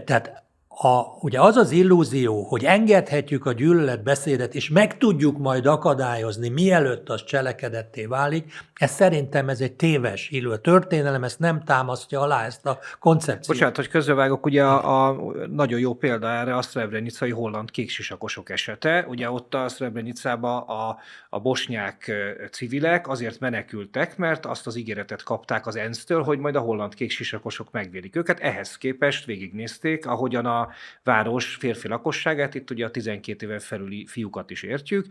[0.04, 0.48] Tehát
[0.82, 7.08] a, ugye az az illúzió, hogy engedhetjük a gyűlöletbeszédet, és meg tudjuk majd akadályozni, mielőtt
[7.08, 10.50] az cselekedetté válik, ez szerintem ez egy téves illú.
[10.50, 13.46] A történelem ezt nem támasztja alá, ezt a koncepciót.
[13.46, 15.16] Bocsánat, hogy közbevágok, ugye a, a
[15.50, 19.06] nagyon jó példa erre a Srebrenicai holland kéksisakosok esete.
[19.08, 22.12] Ugye ott a Srebrenicába a, a bosnyák
[22.50, 27.70] civilek azért menekültek, mert azt az ígéretet kapták az ENSZ-től, hogy majd a holland kéksisakosok
[27.70, 28.40] megvédik őket.
[28.40, 30.68] Ehhez képest végignézték, ahogyan a
[31.02, 35.06] város férfi lakosságát, itt ugye a 12 éven felüli fiúkat is értjük,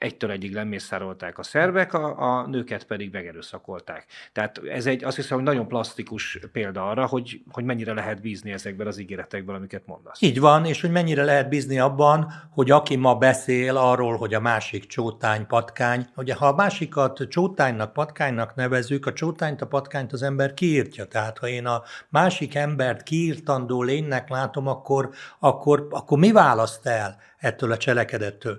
[0.00, 4.06] egytől egyig lemészárolták a szervek, a, a nőket pedig megerőszakolták.
[4.32, 8.52] Tehát ez egy, azt hiszem, hogy nagyon plastikus példa arra, hogy, hogy mennyire lehet bízni
[8.52, 10.22] ezekben az ígéretekben, amiket mondasz.
[10.22, 14.40] Így van, és hogy mennyire lehet bízni abban, hogy aki ma beszél arról, hogy a
[14.40, 20.22] másik csótány, patkány, ugye ha a másikat csótánynak, patkánynak nevezük, a csótányt, a patkányt az
[20.22, 21.04] ember kiírtja.
[21.04, 27.16] Tehát ha én a másik embert kiírtandó lénynek látom, akkor, akkor, akkor mi választ el
[27.38, 28.58] ettől a cselekedettől?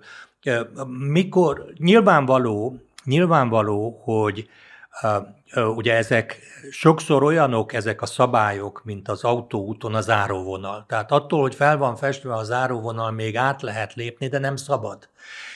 [0.87, 4.49] Mikor nyilvánvaló, nyilvánvaló, hogy
[5.75, 6.39] ugye ezek
[6.71, 10.85] sokszor olyanok, ezek a szabályok, mint az autóúton a záróvonal.
[10.87, 15.09] Tehát attól, hogy fel van festve a záróvonal, még át lehet lépni, de nem szabad.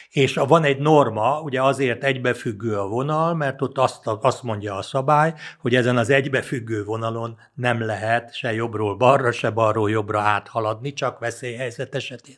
[0.09, 4.81] És van egy norma, ugye azért egybefüggő a vonal, mert ott azt, azt mondja a
[4.81, 10.93] szabály, hogy ezen az egybefüggő vonalon nem lehet se jobbról balra, se balról jobbra áthaladni,
[10.93, 12.37] csak veszélyhelyzet esetén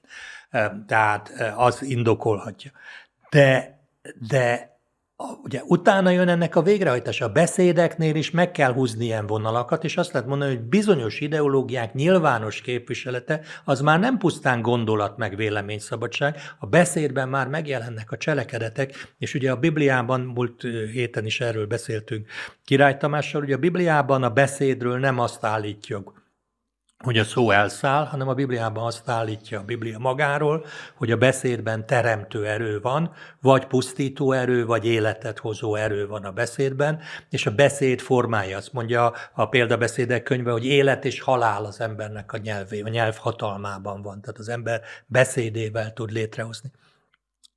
[0.87, 2.71] tehát az indokolhatja.
[3.29, 3.79] De,
[4.29, 4.77] de
[5.43, 7.25] ugye utána jön ennek a végrehajtása.
[7.25, 11.93] A beszédeknél is meg kell húzni ilyen vonalakat, és azt lehet mondani, hogy bizonyos ideológiák
[11.93, 19.13] nyilvános képviselete az már nem pusztán gondolat meg véleményszabadság, a beszédben már megjelennek a cselekedetek,
[19.17, 22.27] és ugye a Bibliában, múlt héten is erről beszéltünk
[22.65, 26.25] Király Tamással, ugye a Bibliában a beszédről nem azt állítjuk,
[27.03, 31.85] hogy a szó elszáll, hanem a Bibliában azt állítja a Biblia magáról, hogy a beszédben
[31.85, 37.51] teremtő erő van, vagy pusztító erő, vagy életet hozó erő van a beszédben, és a
[37.51, 42.81] beszéd formája, azt mondja a példabeszédek könyve, hogy élet és halál az embernek a nyelvé,
[42.81, 46.71] a nyelv hatalmában van, tehát az ember beszédével tud létrehozni.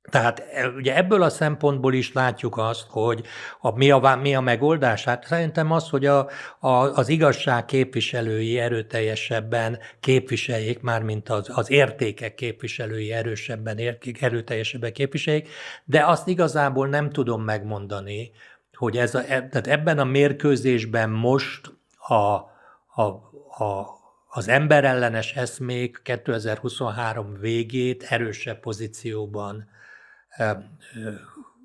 [0.09, 3.25] Tehát e, ugye ebből a szempontból is látjuk azt, hogy
[3.59, 5.03] a, mi, a, mi a megoldás.
[5.03, 6.29] Hát szerintem az, hogy a,
[6.59, 13.77] a, az igazság képviselői erőteljesebben képviseljék, már mint az, az értékek képviselői erősebben,
[14.19, 15.49] erőteljesebben képviseljék,
[15.85, 18.31] de azt igazából nem tudom megmondani,
[18.73, 21.73] hogy ez a, e, tehát ebben a mérkőzésben most
[22.07, 23.03] a, a,
[23.63, 23.99] a
[24.33, 29.69] az emberellenes eszmék 2023 végét erősebb pozícióban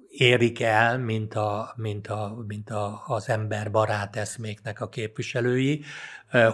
[0.08, 5.84] érik el, mint, a, mint, a, mint a, az ember barát eszméknek a képviselői,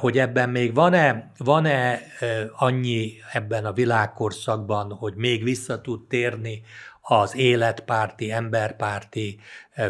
[0.01, 2.01] hogy ebben még van-e, van-e
[2.57, 6.63] annyi ebben a világkorszakban, hogy még vissza tud térni
[7.01, 9.41] az életpárti, emberpárti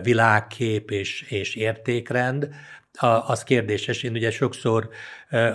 [0.03, 2.49] világkép és, és értékrend,
[3.01, 4.03] az kérdéses.
[4.03, 4.89] Én ugye sokszor,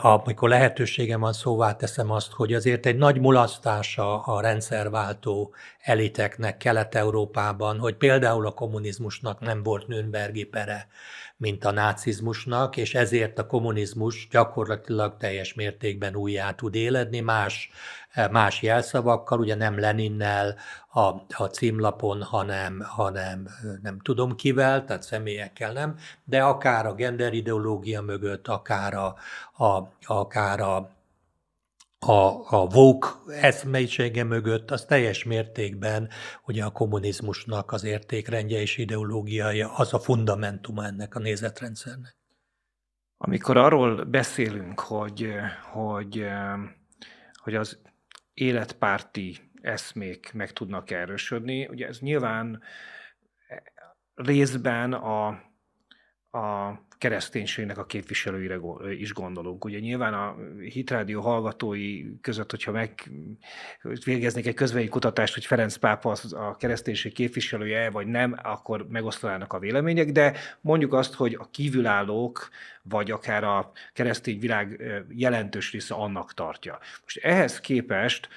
[0.02, 7.80] amikor lehetőségem van, szóvá teszem azt, hogy azért egy nagy mulasztása a rendszerváltó eliteknek Kelet-Európában,
[7.80, 10.88] hogy például a kommunizmusnak nem volt Nürnbergi pere,
[11.38, 17.70] mint a nácizmusnak, és ezért a kommunizmus gyakorlatilag teljes mértékben újjá tud éledni, más,
[18.32, 20.56] más jelszavakkal, ugye nem Leninnel
[20.90, 23.48] a, a címlapon, hanem, hanem
[23.82, 29.16] nem tudom kivel, tehát személyekkel nem, de akár a genderideológia mögött, akár a,
[29.64, 30.96] a, akár a
[32.00, 36.10] a, a vók eszmeisége mögött, az teljes mértékben
[36.46, 42.16] ugye a kommunizmusnak az értékrendje és ideológiája, az a fundamentuma ennek a nézetrendszernek.
[43.18, 45.30] Amikor arról beszélünk, hogy,
[45.72, 46.26] hogy,
[47.34, 47.78] hogy az
[48.38, 52.62] életpárti eszmék meg tudnak erősödni, ugye ez nyilván
[54.14, 55.28] részben a,
[56.32, 58.60] a kereszténységnek a képviselőire
[58.98, 59.66] is gondolunk.
[59.66, 63.12] Ugye nyilván a hitrádió hallgatói között, hogyha meg
[64.06, 69.60] végeznék egy közvei kutatást, hogy Ferenc pápa a kereszténység képviselője, vagy nem, akkor megosztanának a
[69.60, 72.50] vélemények, de mondjuk azt, hogy a kívülállók,
[72.82, 76.80] vagy akár a keresztény világ jelentős része annak tartja.
[77.02, 78.30] Most ehhez képest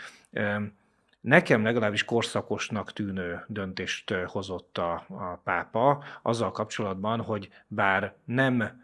[1.20, 8.82] Nekem legalábbis korszakosnak tűnő döntést hozott a, a pápa azzal kapcsolatban, hogy bár nem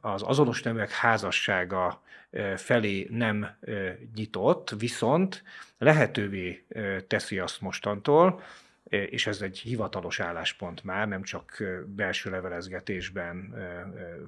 [0.00, 2.02] az azonos neműek házassága
[2.56, 3.56] felé nem
[4.14, 5.42] nyitott, viszont
[5.78, 6.64] lehetővé
[7.06, 8.42] teszi azt mostantól,
[8.88, 13.54] és ez egy hivatalos álláspont már, nem csak belső levelezgetésben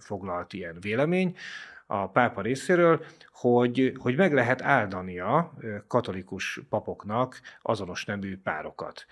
[0.01, 1.37] foglalt ilyen vélemény,
[1.87, 5.55] a pápa részéről, hogy, hogy meg lehet áldania
[5.87, 9.07] katolikus papoknak azonos nemű párokat.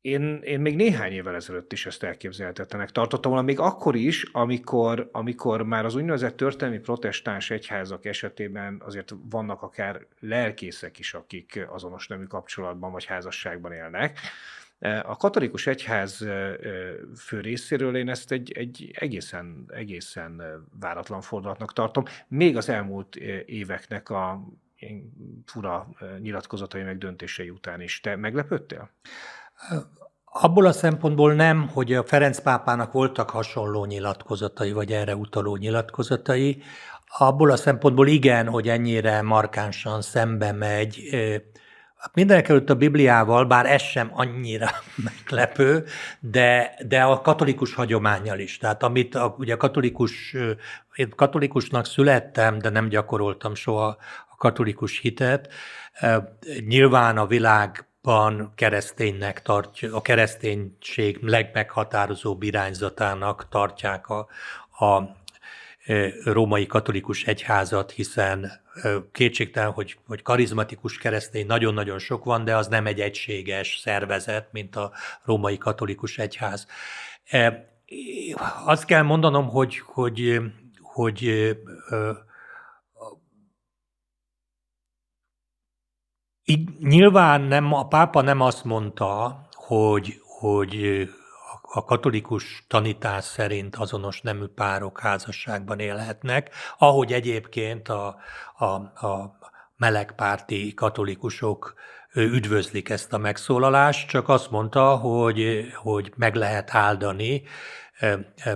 [0.00, 5.08] Én, én még néhány évvel ezelőtt is ezt elképzelhetetlenek tartottam volna, még akkor is, amikor,
[5.12, 12.06] amikor már az úgynevezett történelmi protestáns egyházak esetében azért vannak akár lelkészek is, akik azonos
[12.06, 14.18] nemű kapcsolatban vagy házasságban élnek.
[15.02, 16.26] A katolikus egyház
[17.16, 20.42] fő részéről én ezt egy, egy egészen, egészen
[20.80, 23.16] váratlan fordulatnak tartom, még az elmúlt
[23.46, 24.44] éveknek a
[25.44, 25.88] fura
[26.20, 28.00] nyilatkozatai meg döntései után is.
[28.00, 28.90] Te meglepődtél?
[30.24, 36.62] Abból a szempontból nem, hogy a Ferenc pápának voltak hasonló nyilatkozatai, vagy erre utaló nyilatkozatai.
[37.18, 41.00] Abból a szempontból igen, hogy ennyire markánsan szembe megy.
[42.12, 44.70] Mindenek előtt a Bibliával, bár ez sem annyira
[45.08, 45.84] meglepő,
[46.20, 48.58] de, de a katolikus hagyományjal is.
[48.58, 50.36] Tehát amit a, ugye katolikus,
[50.94, 53.86] én katolikusnak születtem, de nem gyakoroltam soha
[54.30, 55.52] a katolikus hitet.
[56.66, 64.18] Nyilván a világ van kereszténynek tartja, a kereszténység legmeghatározóbb irányzatának tartják a,
[64.86, 65.16] a
[66.24, 68.60] római katolikus egyházat, hiszen
[69.12, 74.76] kétségtelen, hogy, hogy karizmatikus keresztény nagyon-nagyon sok van, de az nem egy egységes szervezet, mint
[74.76, 74.92] a
[75.24, 76.66] római katolikus egyház.
[78.64, 80.40] Azt kell mondanom, hogy, hogy,
[80.80, 81.22] hogy
[86.44, 91.08] így nyilván nem, a pápa nem azt mondta, hogy, hogy
[91.72, 98.16] a katolikus tanítás szerint azonos nemű párok házasságban élhetnek, ahogy egyébként a,
[98.56, 98.64] a,
[99.06, 99.38] a
[99.76, 101.74] melegpárti katolikusok
[102.14, 107.42] üdvözlik ezt a megszólalást, csak azt mondta, hogy, hogy meg lehet áldani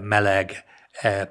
[0.03, 0.65] meleg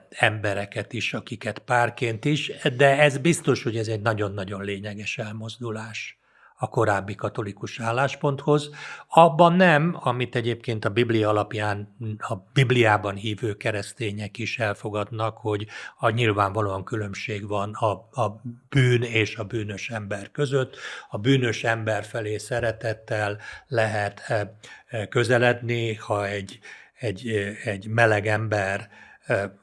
[0.09, 6.17] embereket is, akiket párként is, de ez biztos, hogy ez egy nagyon-nagyon lényeges elmozdulás
[6.63, 8.69] a korábbi katolikus állásponthoz.
[9.07, 16.09] Abban nem, amit egyébként a Biblia alapján, a Bibliában hívő keresztények is elfogadnak, hogy a
[16.09, 17.91] nyilvánvalóan különbség van a,
[18.21, 20.75] a bűn és a bűnös ember között.
[21.09, 23.37] A bűnös ember felé szeretettel
[23.67, 24.41] lehet eh,
[24.87, 26.59] eh, közeledni, ha egy,
[26.99, 28.89] egy, eh, egy meleg ember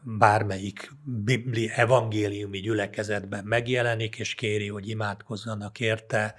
[0.02, 6.34] bármelyik bibli, evangéliumi gyülekezetben megjelenik, és kéri, hogy imádkozzanak érte,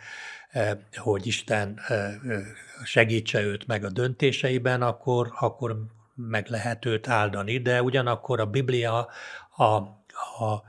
[0.95, 2.41] hogy Isten eh, eh,
[2.83, 5.77] segítse őt meg a döntéseiben, akkor, akkor
[6.15, 7.57] meg lehet őt áldani.
[7.57, 9.07] De ugyanakkor a Biblia
[9.55, 10.63] a, a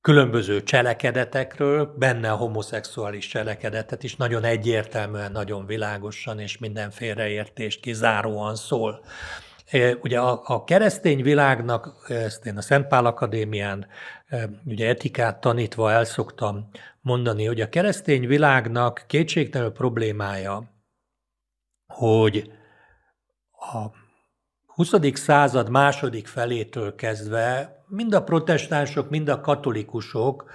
[0.00, 8.54] különböző cselekedetekről, benne a homoszexuális cselekedetet is nagyon egyértelműen, nagyon világosan és minden félreértést kizáróan
[8.54, 9.04] szól.
[10.00, 13.86] Ugye a, a keresztény világnak, ezt én a Szentpál Akadémián
[14.64, 16.68] ugye etikát tanítva el szoktam
[17.02, 20.70] mondani, hogy a keresztény világnak kétségtelenül problémája,
[21.86, 22.52] hogy
[23.52, 23.86] a
[24.66, 24.92] 20.
[25.12, 30.50] század második felétől kezdve mind a protestánsok, mind a katolikusok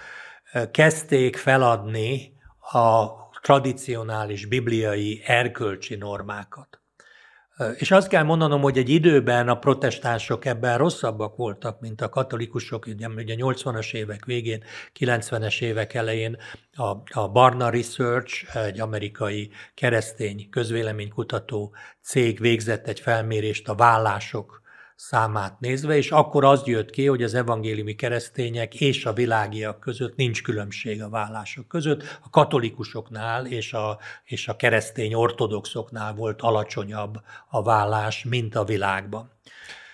[0.71, 2.33] kezdték feladni
[2.71, 3.09] a
[3.41, 6.76] tradicionális bibliai erkölcsi normákat.
[7.77, 12.85] És azt kell mondanom, hogy egy időben a protestánsok ebben rosszabbak voltak, mint a katolikusok.
[12.85, 14.63] Ugye, ugye 80-as évek végén,
[14.99, 16.37] 90-es évek elején
[16.73, 24.61] a, a Barna Research, egy amerikai keresztény közvéleménykutató cég végzett egy felmérést a vállások
[24.97, 30.15] számát nézve, és akkor az jött ki, hogy az evangéliumi keresztények és a világiak között
[30.15, 32.19] nincs különbség a vállások között.
[32.23, 39.31] A katolikusoknál és a, és a keresztény ortodoxoknál volt alacsonyabb a vállás, mint a világban.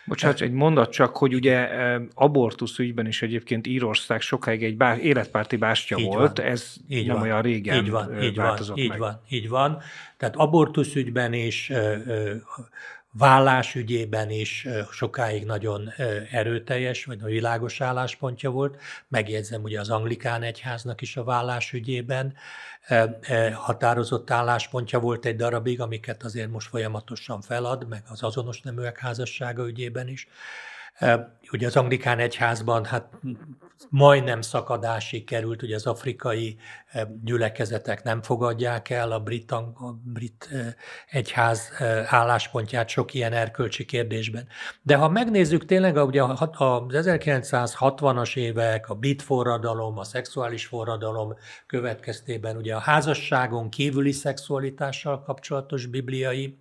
[0.06, 1.70] Bocsánat, egy mondat csak, hogy ugye
[2.14, 7.08] abortusz ügyben is egyébként Írország sokáig egy bá, életpárti bástya így volt, van, ez így
[7.08, 9.00] nem van, olyan régen így van, így van, így meg.
[9.00, 9.82] van, így van.
[10.18, 11.72] Tehát abortusz ügyben is
[13.16, 15.90] vállás ügyében is sokáig nagyon
[16.32, 18.82] erőteljes, vagy a világos álláspontja volt.
[19.08, 22.34] Megjegyzem, ugye az anglikán egyháznak is a vállás ügyében
[23.54, 29.68] határozott álláspontja volt egy darabig, amiket azért most folyamatosan felad, meg az azonos neműek házassága
[29.68, 30.28] ügyében is.
[31.52, 33.14] Ugye az anglikán egyházban hát
[33.90, 36.58] majdnem szakadásig került, ugye az afrikai
[37.24, 40.50] gyülekezetek nem fogadják el a brit, a brit
[41.10, 41.70] egyház
[42.06, 44.48] álláspontját sok ilyen erkölcsi kérdésben.
[44.82, 51.36] De ha megnézzük tényleg ugye az 1960-as évek, a brit forradalom, a szexuális forradalom
[51.68, 56.58] következtében ugye a házasságon kívüli szexualitással kapcsolatos bibliai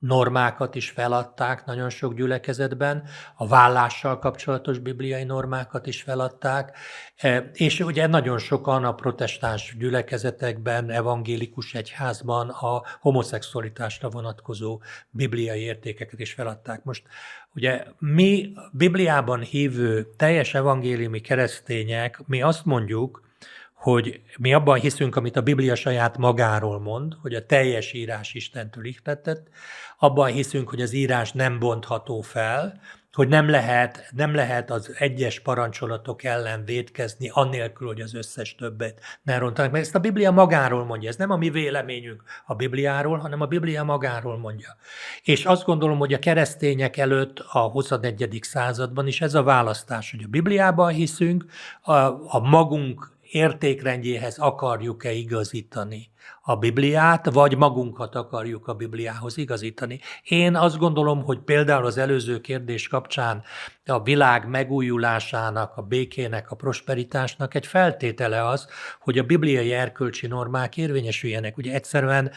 [0.00, 3.02] normákat is feladták nagyon sok gyülekezetben,
[3.36, 6.76] a vállással kapcsolatos bibliai normákat is feladták,
[7.16, 14.80] e, és ugye nagyon sokan a protestáns gyülekezetekben, evangélikus egyházban a homoszexualitásra vonatkozó
[15.10, 16.84] bibliai értékeket is feladták.
[16.84, 17.02] Most
[17.54, 23.28] ugye mi Bibliában hívő teljes evangéliumi keresztények, mi azt mondjuk,
[23.80, 28.84] hogy mi abban hiszünk, amit a Biblia saját magáról mond, hogy a teljes írás Istentől
[28.84, 29.48] ihletett,
[30.02, 32.80] abban hiszünk, hogy az írás nem bontható fel,
[33.12, 39.00] hogy nem lehet, nem lehet az egyes parancsolatok ellen védkezni, annélkül, hogy az összes többet
[39.22, 39.70] ne rontanak.
[39.70, 43.46] Mert ezt a Biblia magáról mondja, ez nem a mi véleményünk a Bibliáról, hanem a
[43.46, 44.76] Biblia magáról mondja.
[45.22, 48.38] És azt gondolom, hogy a keresztények előtt a 21.
[48.42, 51.44] században is ez a választás, hogy a Bibliában hiszünk,
[51.80, 51.92] a,
[52.36, 56.09] a magunk értékrendjéhez akarjuk-e igazítani
[56.50, 60.00] a Bibliát, vagy magunkat akarjuk a Bibliához igazítani.
[60.22, 63.42] Én azt gondolom, hogy például az előző kérdés kapcsán
[63.86, 68.68] a világ megújulásának, a békének, a prosperitásnak egy feltétele az,
[69.00, 71.56] hogy a bibliai erkölcsi normák érvényesüljenek.
[71.56, 72.30] Ugye egyszerűen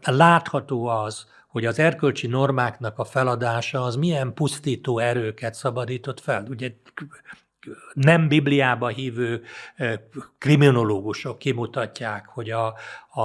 [0.00, 6.44] látható az, hogy az erkölcsi normáknak a feladása az milyen pusztító erőket szabadított fel.
[6.48, 6.72] Ugye
[7.94, 9.42] nem Bibliába hívő
[10.38, 12.66] kriminológusok kimutatják, hogy a,
[13.10, 13.22] a,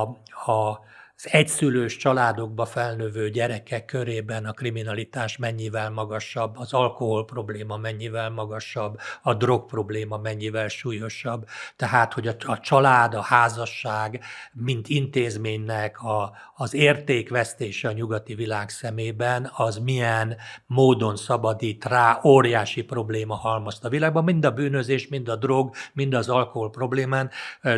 [0.51, 0.79] a
[1.17, 8.99] az egyszülős családokba felnövő gyerekek körében a kriminalitás mennyivel magasabb, az alkohol probléma mennyivel magasabb,
[9.21, 11.47] a drog probléma mennyivel súlyosabb.
[11.75, 18.69] Tehát, hogy a, a család, a házasság, mint intézménynek a, az értékvesztése a nyugati világ
[18.69, 25.29] szemében, az milyen módon szabadít rá óriási probléma halmazt a világban, mind a bűnözés, mind
[25.29, 27.29] a drog, mind az alkohol problémán.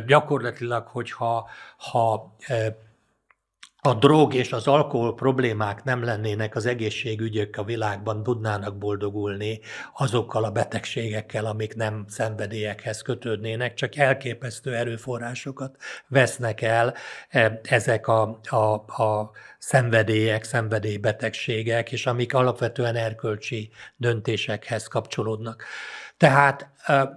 [0.05, 2.35] Gyakorlatilag, hogyha ha
[3.88, 9.59] a drog és az alkohol problémák nem lennének, az egészségügyök a világban tudnának boldogulni
[9.97, 15.75] azokkal a betegségekkel, amik nem szenvedélyekhez kötődnének, csak elképesztő erőforrásokat
[16.07, 16.93] vesznek el
[17.29, 18.55] e, ezek a, a,
[19.03, 25.63] a szenvedélyek, szenvedélybetegségek, és amik alapvetően erkölcsi döntésekhez kapcsolódnak.
[26.17, 26.69] Tehát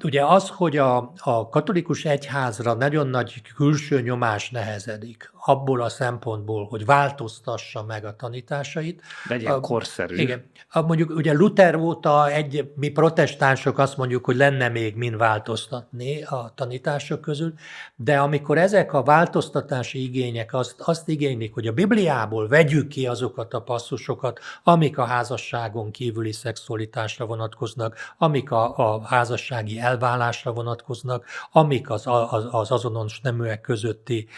[0.05, 6.67] ugye az, hogy a, a katolikus egyházra nagyon nagy külső nyomás nehezedik, abból a szempontból,
[6.67, 9.03] hogy változtassa meg a tanításait.
[9.29, 10.17] Legyen a, korszerű.
[10.17, 10.45] Igen.
[10.71, 16.23] A, mondjuk ugye Luther óta egy, mi protestánsok azt mondjuk, hogy lenne még min változtatni
[16.23, 17.53] a tanítások közül,
[17.97, 23.55] de amikor ezek a változtatási igények azt, azt igénylik, hogy a Bibliából vegyük ki azokat
[23.55, 31.91] a passzusokat, amik a házasságon kívüli szexualitásra vonatkoznak, amik a, a házassági elválásra vonatkoznak, amik
[31.91, 34.29] az, az, az azonos neműek közötti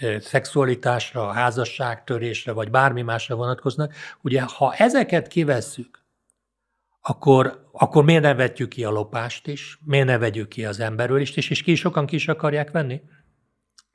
[0.00, 3.94] e, szexualitásra, házasságtörésre, vagy bármi másra vonatkoznak.
[4.20, 6.02] Ugye, ha ezeket kivesszük,
[7.00, 11.36] akkor, akkor miért ne vetjük ki a lopást is, miért ne vegyük ki az emberölést
[11.36, 13.00] is, és ki sokan ki is akarják venni?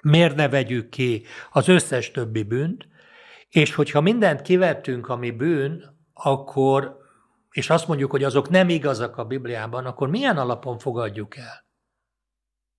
[0.01, 2.87] Miért ne vegyük ki az összes többi bűnt,
[3.49, 5.83] és hogyha mindent kivettünk, ami bűn,
[6.13, 6.97] akkor,
[7.51, 11.66] és azt mondjuk, hogy azok nem igazak a Bibliában, akkor milyen alapon fogadjuk el?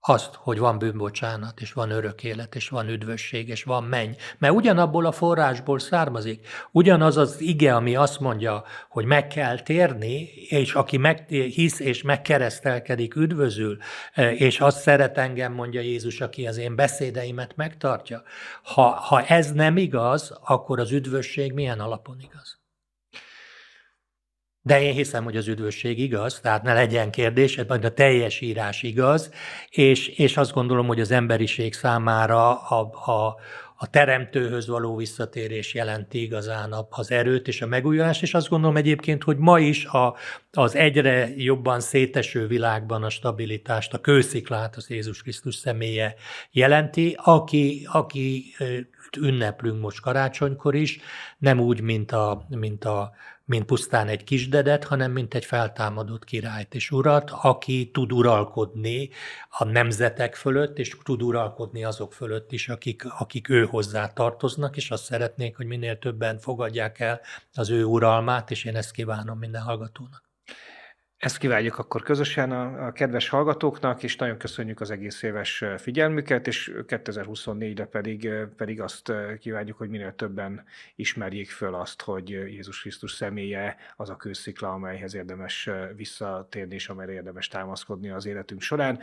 [0.01, 4.11] Azt, hogy van bűnbocsánat, és van örök élet, és van üdvösség, és van menny.
[4.39, 6.47] Mert ugyanabból a forrásból származik.
[6.71, 12.03] Ugyanaz az ige, ami azt mondja, hogy meg kell térni, és aki meg, hisz és
[12.03, 13.79] megkeresztelkedik, üdvözül,
[14.15, 18.23] és azt szeret engem, mondja Jézus, aki az én beszédeimet megtartja.
[18.63, 22.58] Ha, ha ez nem igaz, akkor az üdvösség milyen alapon igaz?
[24.63, 28.83] De én hiszem, hogy az üdvösség igaz, tehát ne legyen kérdés, majd a teljes írás
[28.83, 29.31] igaz,
[29.71, 33.37] és, és azt gondolom, hogy az emberiség számára a, a,
[33.81, 39.23] a teremtőhöz való visszatérés jelenti igazán az erőt és a megújulást, és azt gondolom egyébként,
[39.23, 40.17] hogy ma is a,
[40.53, 46.15] az egyre jobban széteső világban a stabilitást, a kősziklát az Jézus Krisztus személye
[46.51, 48.55] jelenti, aki, aki
[49.21, 51.01] ünneplünk most karácsonykor is,
[51.39, 53.13] nem úgy, mint, a, mint, a,
[53.49, 59.11] mint pusztán egy kisdedet, hanem mint egy feltámadott királyt és urat, aki tud uralkodni
[59.49, 64.91] a nemzetek fölött, és tud uralkodni azok fölött is, akik, akik ő hozzá tartoznak, és
[64.91, 67.21] azt szeretnék, hogy minél többen fogadják el
[67.55, 70.28] az ő uralmát, és én ezt kívánom minden hallgatónak.
[71.19, 76.47] Ezt kívánjuk akkor közösen a, a kedves hallgatóknak, és nagyon köszönjük az egész éves figyelmüket,
[76.47, 80.65] és 2024-re pedig, pedig azt kívánjuk, hogy minél többen
[80.95, 87.13] ismerjék föl azt, hogy Jézus Krisztus személye az a kőszikla, amelyhez érdemes visszatérni, és amelyre
[87.13, 89.01] érdemes támaszkodni az életünk során.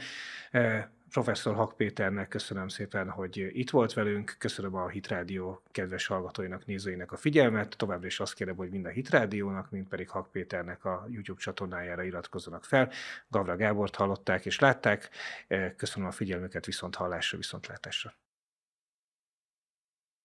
[1.16, 7.11] Professzor Hak Péternek köszönöm szépen, hogy itt volt velünk, köszönöm a Hitrádió kedves hallgatóinak, nézőinek
[7.11, 11.05] a figyelmet, továbbra is azt kérem, hogy mind a Hitrádiónak, mind pedig Hak Péternek a
[11.09, 12.91] YouTube csatornájára iratkozzanak fel.
[13.28, 15.09] Gavra Gábort hallották és látták,
[15.76, 18.13] köszönöm a figyelmüket, viszont hallásra, viszont látásra.